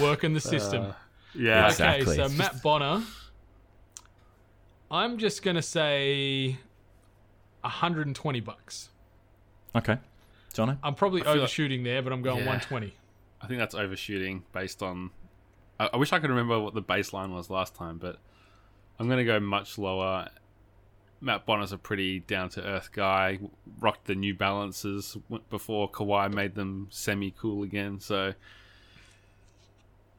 [0.00, 0.86] Working the system.
[0.86, 0.92] Uh,
[1.34, 1.66] yeah.
[1.66, 2.18] Exactly.
[2.20, 3.02] Okay, so Matt Bonner.
[4.90, 6.56] I'm just gonna say
[7.60, 8.88] 120 bucks.
[9.76, 9.98] Okay,
[10.58, 10.78] Jono.
[10.82, 12.46] I'm probably feel like- overshooting there, but I'm going Yeah.
[12.46, 12.94] 120.
[13.40, 15.10] I think that's overshooting based on.
[15.78, 18.16] I, I wish I could remember what the baseline was last time, but
[18.98, 20.28] I'm going to go much lower.
[21.20, 23.38] Matt Bonner's a pretty down to earth guy.
[23.80, 25.16] Rocked the New Balances
[25.50, 27.98] before Kawhi made them semi cool again.
[28.00, 28.34] So,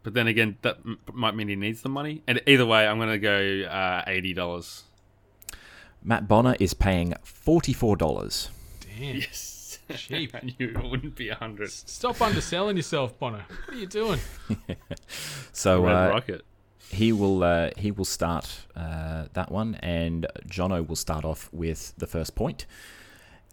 [0.04, 2.24] but then again, that m- might mean he needs the money.
[2.28, 4.84] And either way, I'm going to go uh, eighty dollars.
[6.04, 8.50] Matt Bonner is paying forty-four dollars.
[8.82, 9.18] Damn.
[9.18, 9.59] Yes,
[9.96, 10.36] Cheap.
[10.36, 11.72] I knew it wouldn't be a hundred.
[11.72, 13.46] Stop underselling yourself, Bonner.
[13.66, 14.20] What are you doing?
[15.52, 16.46] So Red uh, Rocket.
[16.90, 21.94] he will uh, he will start uh, that one, and Jono will start off with
[21.98, 22.66] the first point.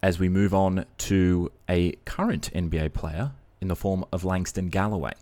[0.02, 5.14] As we move on to a current NBA player in the form of Langston Galloway,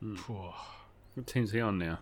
[0.00, 0.52] Phew.
[1.14, 1.98] What team's he on now?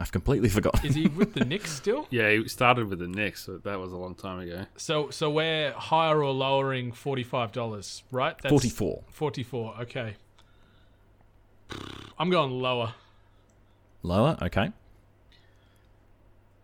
[0.00, 0.86] I've completely forgotten.
[0.86, 2.06] Is he with the Knicks still?
[2.10, 4.64] Yeah, he started with the Knicks, so that was a long time ago.
[4.76, 8.36] So, so we're higher or lowering forty-five dollars, right?
[8.40, 9.02] That's Forty-four.
[9.10, 9.74] Forty-four.
[9.82, 10.14] Okay.
[12.18, 12.94] I'm going lower.
[14.02, 14.72] Lower, okay.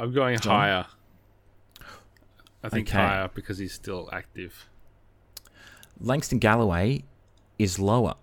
[0.01, 0.53] I'm going John?
[0.61, 0.87] higher.
[2.62, 2.99] I think Okay.
[2.99, 4.66] higher because he's still active.
[6.01, 7.05] Langston Galloway
[7.59, 8.14] is lower.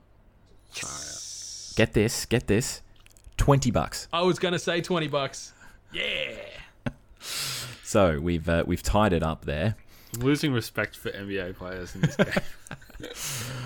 [1.76, 2.82] Get this, get this.
[3.42, 4.08] Twenty bucks.
[4.14, 5.54] I was gonna say twenty bucks.
[5.92, 6.36] Yeah.
[7.84, 9.76] So we've uh, we've tied it up there.
[10.16, 13.10] I'm losing respect for NBA players in this game.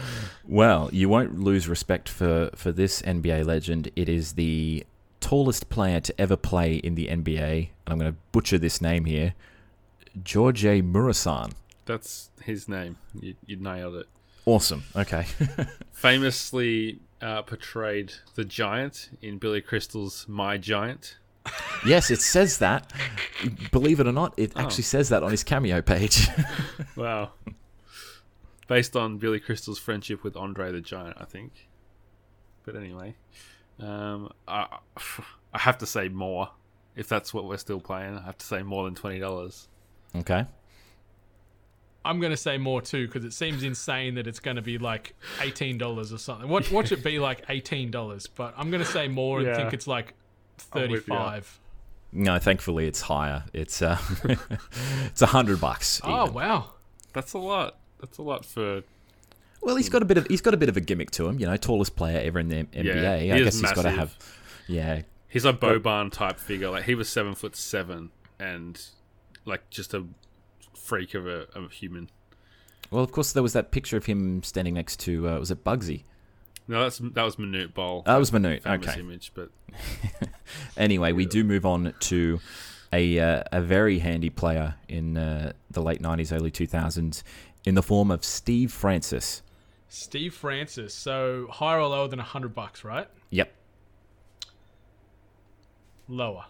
[0.47, 3.89] Well, you won't lose respect for, for this NBA legend.
[3.95, 4.85] It is the
[5.19, 9.05] tallest player to ever play in the NBA, and I'm going to butcher this name
[9.05, 9.33] here.
[10.23, 11.53] George Muresan.
[11.85, 12.97] That's his name.
[13.19, 14.07] You, you nailed it.
[14.45, 14.83] Awesome.
[14.95, 15.25] Okay.
[15.91, 21.17] Famously uh, portrayed the Giant in Billy Crystal's My Giant.
[21.85, 22.91] yes, it says that.
[23.71, 24.61] Believe it or not, it Oh.
[24.61, 26.27] actually says that on his cameo page.
[26.95, 27.31] Wow.
[28.67, 31.67] Based on Billy Crystal's friendship with Andre the Giant, I think.
[32.63, 33.15] But anyway,
[33.79, 34.77] um, I,
[35.53, 36.49] I have to say more.
[36.95, 39.67] If that's what we're still playing, I have to say more than twenty dollars.
[40.15, 40.45] okay.
[42.05, 45.77] I'm gonna say more too because it seems insane that it's gonna be like eighteen
[45.77, 46.47] dollars or something.
[46.47, 48.27] What what should it be like eighteen dollars?
[48.27, 49.55] But I'm gonna say more and Yeah.
[49.57, 50.13] think it's like
[50.73, 51.59] I'm thirty-five.
[52.13, 53.43] No, thankfully it's higher.
[53.53, 53.97] It's uh,
[55.05, 55.99] it's a hundred bucks.
[56.03, 56.33] Oh even.
[56.33, 56.71] wow.
[57.13, 57.77] That's a lot.
[57.99, 58.83] That's a lot for
[59.61, 61.39] Well, he's got a bit of he's got a bit of a gimmick to him.
[61.39, 62.85] You know, tallest player ever in the NBA.
[63.01, 64.15] Yeah, he I is guess he's got to have.
[64.67, 66.69] Yeah, He's a Boban type figure.
[66.69, 68.81] Like he was seven foot seven and
[69.45, 70.05] like just a
[70.85, 72.09] freak of a, of a human.
[72.91, 75.63] Well, of course, there was that picture of him standing next to uh, was it
[75.63, 76.03] Muggsy?
[76.67, 78.03] No, that's that was Manute Bol.
[78.03, 78.65] That was Manute.
[78.65, 78.99] Okay.
[78.99, 79.49] image, but
[80.77, 82.39] Anyway, we do move on to
[82.93, 87.23] a uh, a very handy player in uh, the late '90s, early 2000s,
[87.65, 89.41] in the form of Steve Francis.
[89.89, 90.93] Steve Francis.
[90.93, 93.07] So higher or lower than hundred bucks, right?
[93.29, 93.51] Yep.
[96.07, 96.45] Lower.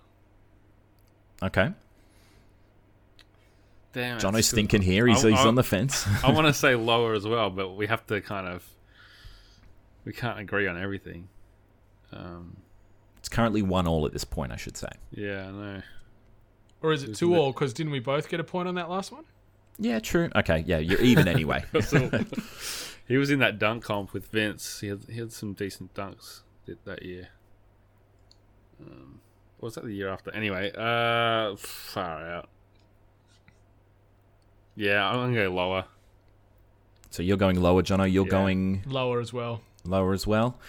[1.43, 1.71] Okay.
[3.95, 5.07] Damn, Jono's it's still- thinking here.
[5.07, 6.05] He's, I- he's I- on the fence.
[6.23, 8.63] I want to say lower as well, but we have to kind of
[10.05, 11.27] we can't agree on everything.
[12.13, 12.57] Um,
[13.17, 14.89] it's currently one all at this point, I should say.
[15.11, 15.81] yeah, I know.
[16.83, 17.37] Or is it Isn't two it?
[17.39, 17.51] all?
[17.51, 19.23] Because didn't we both get a point on that last one?
[19.79, 20.29] Yeah, true.
[20.35, 21.63] Okay, yeah, you're even anyway.
[23.07, 24.79] He was in that dunk comp with Vince.
[24.79, 27.27] He had he had some decent dunks that- that year.
[28.81, 29.21] Um,
[29.61, 30.33] was that the year after?
[30.33, 32.49] Anyway, uh, far out.
[34.75, 35.85] Yeah, I'm gonna go lower.
[37.11, 38.11] So you're going lower, Jono.
[38.11, 38.31] You're Yeah.
[38.31, 39.61] going Lower as well.
[39.85, 40.59] lower as well.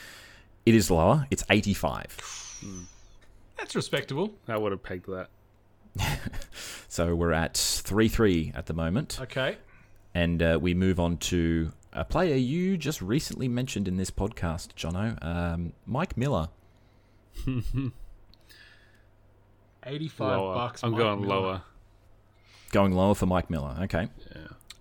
[0.64, 1.26] It is lower.
[1.30, 2.16] It's 85.
[3.58, 4.34] That's respectable.
[4.46, 5.28] I would have pegged that.
[6.88, 9.18] So we're at 3 3 at the moment.
[9.20, 9.58] Okay.
[10.14, 14.68] And uh, we move on to a player you just recently mentioned in this podcast,
[14.76, 15.22] Jono.
[15.22, 16.48] Um, Mike Miller.
[19.84, 20.54] 85 Lower.
[20.54, 20.82] bucks.
[20.82, 21.34] I'm Mike going Miller.
[21.34, 21.62] lower.
[22.72, 23.76] Going lower for Mike Miller.
[23.82, 24.08] Okay.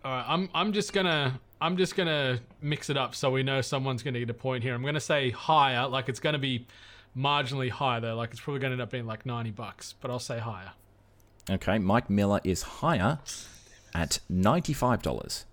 [0.04, 3.62] All right, I'm I'm just gonna I'm just gonna mix it up so we know
[3.62, 4.74] someone's gonna get a point here.
[4.76, 6.68] I'm gonna say higher, like it's gonna be
[7.18, 10.20] marginally higher though, like it's probably gonna end up being like 90 bucks, but I'll
[10.20, 10.72] say higher.
[11.50, 11.80] Okay.
[11.80, 13.20] Mike Miller is higher
[13.94, 15.46] at $95.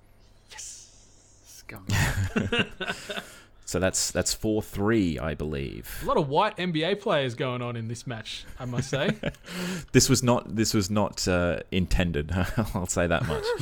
[0.50, 1.36] Yes.
[1.46, 1.86] Scum.
[3.72, 5.98] So that's that's 4 3, I believe.
[6.02, 9.16] A lot of white NBA players going on in this match, I must say.
[9.92, 12.32] This was not this was not uh, intended.
[12.74, 13.44] I'll say that much.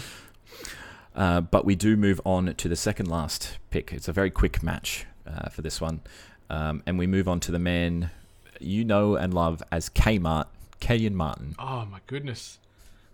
[1.13, 3.93] Uh, but we do move on to the second last pick.
[3.93, 6.03] It's a very quick match uh, for this one,
[6.49, 8.11] um, and we move on to the man
[8.61, 10.47] you know and love as Kmart,
[10.79, 11.57] Kenyon Martin.
[11.59, 12.61] oh my goodness.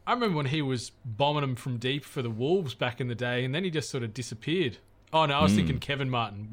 [0.06, 3.14] I remember when he was bombing them from deep for the Wolves back in the
[3.14, 4.76] day, and then he just sort of disappeared.
[5.12, 6.48] Oh no, I was thinking Kevin Martin.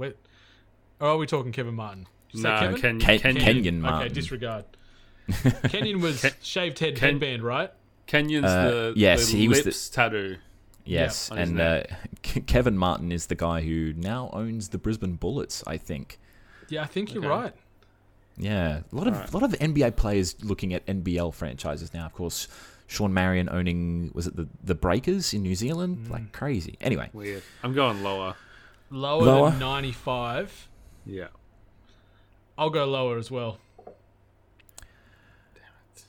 [1.00, 2.08] Wait, or are we talking Kevin Martin?
[2.32, 2.82] Did no, Kevin?
[2.82, 4.02] Ken, Ken- Kenyon, Kenyon Martin.
[4.08, 4.66] Okay, disregard.
[5.70, 7.72] Kenyon was shaved head Ken- headband, right?
[8.08, 10.38] Kenyon's Uh, the, yes, the he was the- tattoo.
[10.86, 11.84] Yes, on his and uh,
[12.46, 15.64] Kevin Martin is the guy who now owns the Brisbane Bullets.
[15.66, 16.20] I think.
[16.68, 17.30] Yeah, I think you're Okay.
[17.44, 17.54] right.
[18.38, 19.34] Yeah, a lot of Alright.
[19.34, 22.06] lot of NBA players looking at NBL franchises now.
[22.06, 22.48] Of course,
[22.88, 26.10] Shawn Marion owning was it the the Breakers in New Zealand?
[26.10, 26.76] Like crazy.
[26.82, 27.44] Anyway, Weird.
[27.64, 28.36] I'm going lower.
[28.90, 29.50] Lower, Lower?
[29.52, 30.68] than 95.
[31.06, 31.28] Yeah.
[32.58, 33.58] I'll go lower as well.
[35.56, 35.64] Damn
[35.96, 36.04] it.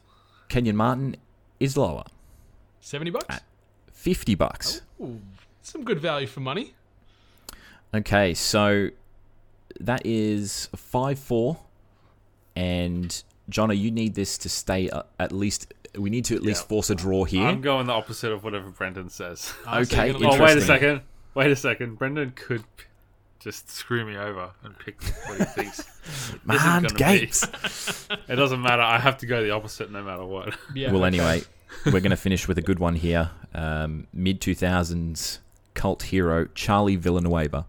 [0.48, 1.16] Kenyon Martin
[1.60, 2.04] is lower,
[2.80, 3.40] 70 bucks?
[3.92, 4.82] fifty bucks.
[5.00, 5.20] Ooh,
[5.62, 6.74] some good value for money.
[7.94, 8.90] Okay, so
[9.80, 11.58] that is five four,
[12.54, 15.72] and Jono, you need this to stay at least.
[15.96, 16.68] We need to at least Yeah.
[16.68, 17.46] force a draw here.
[17.46, 19.40] I'm going the opposite of whatever Brendan says.
[19.40, 21.02] So Okay, Oh, wait a second.
[21.34, 21.96] Wait a second.
[21.98, 22.84] Brendan could p-
[23.40, 25.84] just screw me over and pick what he thinks.
[26.46, 27.46] This Man, is Gates.
[28.28, 28.82] It doesn't matter.
[28.82, 30.54] I have to go the opposite no matter what.
[30.74, 31.42] Yeah, well, anyway,
[31.86, 33.30] we're going to finish with a good one here.
[33.54, 35.38] Um, Mid 2000s
[35.72, 37.66] cult hero Charlie Villanueva.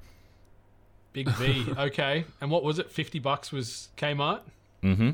[1.14, 1.66] Big V.
[1.78, 2.26] Okay.
[2.42, 2.92] And what was it?
[2.92, 4.42] 50 bucks was Kmart?
[4.84, 5.12] Mm-hmm.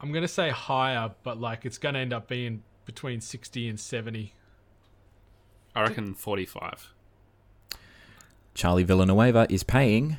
[0.00, 3.68] I'm going to say higher, but like it's going to end up being between 60
[3.68, 4.34] and 70.
[5.74, 6.92] I reckon 45.
[8.60, 10.18] Charlie Villanueva is paying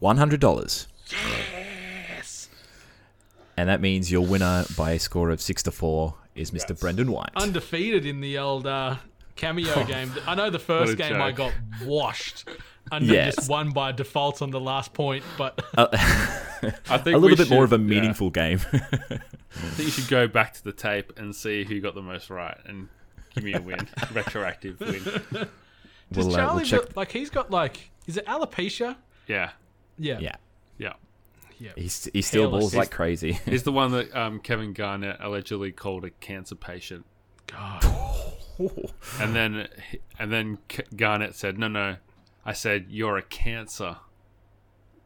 [0.00, 0.86] $100.
[1.10, 2.48] Yes.
[3.54, 6.80] And that means your winner by a score of 6 to 4 is Mr.
[6.80, 7.28] Brendan White.
[7.36, 8.96] Undefeated in the old uh,
[9.36, 10.10] cameo game.
[10.26, 11.52] I know the first a game I got
[11.84, 12.48] washed.
[12.90, 13.36] And Yes.
[13.36, 17.64] just won by default on the last point, but I think a little bit more
[17.64, 17.88] of should- a yeah.
[17.90, 18.60] meaningful game.
[18.72, 19.18] I
[19.74, 22.56] think you should go back to the tape and see who got the most right
[22.64, 22.88] and
[23.34, 25.48] give me a win, retroactive win.
[26.12, 28.96] Does We'll, uh, we'll Charlie check- like he's got like is it alopecia?
[29.26, 29.50] Yeah,
[29.98, 30.18] Yeah.
[30.20, 30.36] yeah.
[30.78, 30.92] yeah.
[31.60, 31.70] Yeah.
[31.74, 32.60] He's, he still Hairless.
[32.62, 33.32] balls like crazy.
[33.44, 37.04] He's the one that um, Kevin Garnett allegedly called a cancer patient,
[37.48, 37.84] God.
[39.20, 39.66] and then
[40.20, 40.58] and then
[40.94, 41.96] Garnett said, "No, no,
[42.46, 43.96] I said you're a cancer."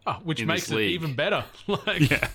[0.06, 1.42] Oh, which makes it even better.
[1.66, 2.28] like, Yeah,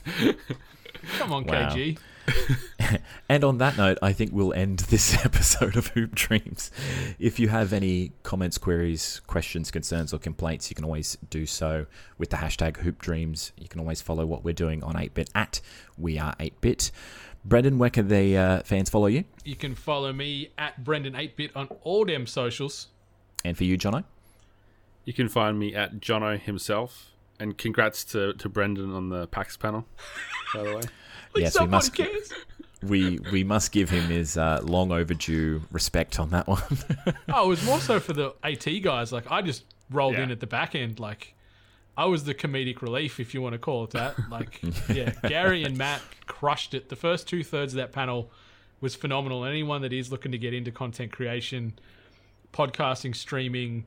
[1.20, 1.70] come on, Wow.
[1.70, 1.99] KG.
[3.30, 6.71] And on that note, I think we'll end this episode of Hoop Dreams.
[7.19, 11.88] If you have any comments, queries, questions, concerns, or complaints, you can always do so
[12.17, 13.51] with the hashtag Hoop Dreams.
[13.57, 15.59] You can always follow what we're doing on 8bit at
[15.97, 16.91] We Are 8bit.
[17.43, 19.25] Brendan, where can the uh, fans follow you?
[19.43, 22.88] You can follow me at Brendan8bit on all them socials.
[23.43, 24.05] And for you, Jono?
[25.07, 29.58] you can find me at Jono himself, and congrats to to Brendan on the PAX
[29.58, 29.86] panel.
[30.54, 30.82] By the way,
[31.36, 32.32] At Yes, we must- cares.
[32.84, 36.62] We we must give him his uh, long overdue respect on that one.
[37.30, 39.12] Oh, it was more so for the AT guys.
[39.12, 40.24] Like I just rolled Yeah.
[40.24, 41.00] in at the back end.
[41.00, 41.34] Like
[41.98, 44.16] I was the comedic relief, if you want to call it that.
[44.30, 44.62] Like
[44.94, 46.90] yeah, Gary and Matt crushed it.
[46.90, 48.30] The first two thirds of that panel
[48.80, 49.44] was phenomenal.
[49.44, 51.74] Anyone that is looking to get into content creation,
[52.54, 53.86] podcasting, streaming,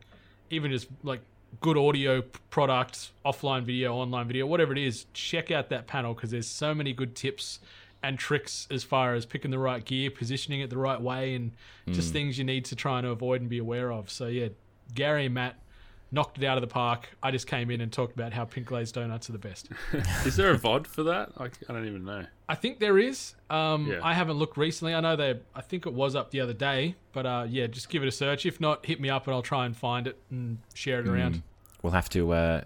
[0.50, 1.20] even just like
[1.60, 6.14] good audio p- products, offline video, online video, whatever it is, check out that panel
[6.14, 7.60] because there's so many good tips
[8.02, 11.52] and tricks as far as picking the right gear, positioning it the right way, and
[11.90, 12.12] just mm.
[12.12, 14.10] things you need to try and avoid and be aware of.
[14.10, 14.48] So yeah,
[14.94, 15.56] Gary and Matt,
[16.12, 17.08] knocked it out of the park.
[17.22, 19.68] I just came in and talked about how pink glazed donuts are the best.
[20.26, 21.30] Is there a VOD for that?
[21.38, 22.24] I, I don't even know.
[22.48, 23.34] I think there is.
[23.48, 24.00] Um, Yeah.
[24.02, 24.94] I haven't looked recently.
[24.94, 25.38] I know they.
[25.54, 28.12] I think it was up the other day, but uh, yeah, just give it a
[28.12, 28.44] search.
[28.46, 31.42] If not, hit me up and I'll try and find it and share it around.
[31.82, 32.60] We'll have to uh,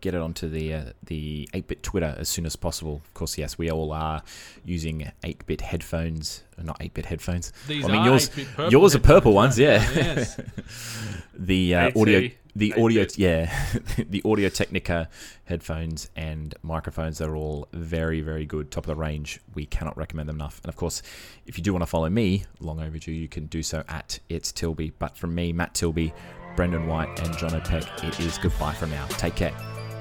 [0.00, 3.02] get it onto the uh, the 8-bit Twitter as soon as possible.
[3.04, 4.22] Of course, yes, we all are
[4.64, 7.52] using 8-bit headphones, uh, not 8-bit headphones.
[7.66, 8.30] These I mean, yours,
[8.68, 9.86] yours are purple ones, yeah.
[9.94, 10.40] Yes.
[11.34, 13.18] the uh, audio, the audio, 8-bit.
[13.18, 13.68] yeah,
[14.08, 15.08] the Audio Technica
[15.44, 19.40] headphones and microphones are all very, very good, top of the range.
[19.54, 20.60] We cannot recommend them enough.
[20.62, 21.02] And of course,
[21.46, 24.52] if you do want to follow me, long overdue, you can do so at it's
[24.52, 24.92] Tilby.
[24.98, 26.12] But from me, Matt Tilby,
[26.56, 29.06] Brendan White, and John O'Peck, it is goodbye for now.
[29.10, 29.54] Take care.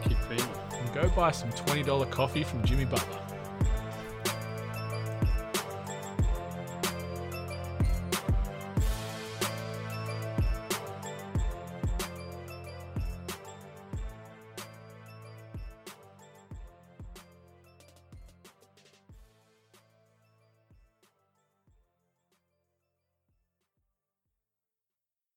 [0.08, 0.46] Keep creaming.
[0.74, 3.20] And go buy some twenty dollar coffee from Jimmy Butler.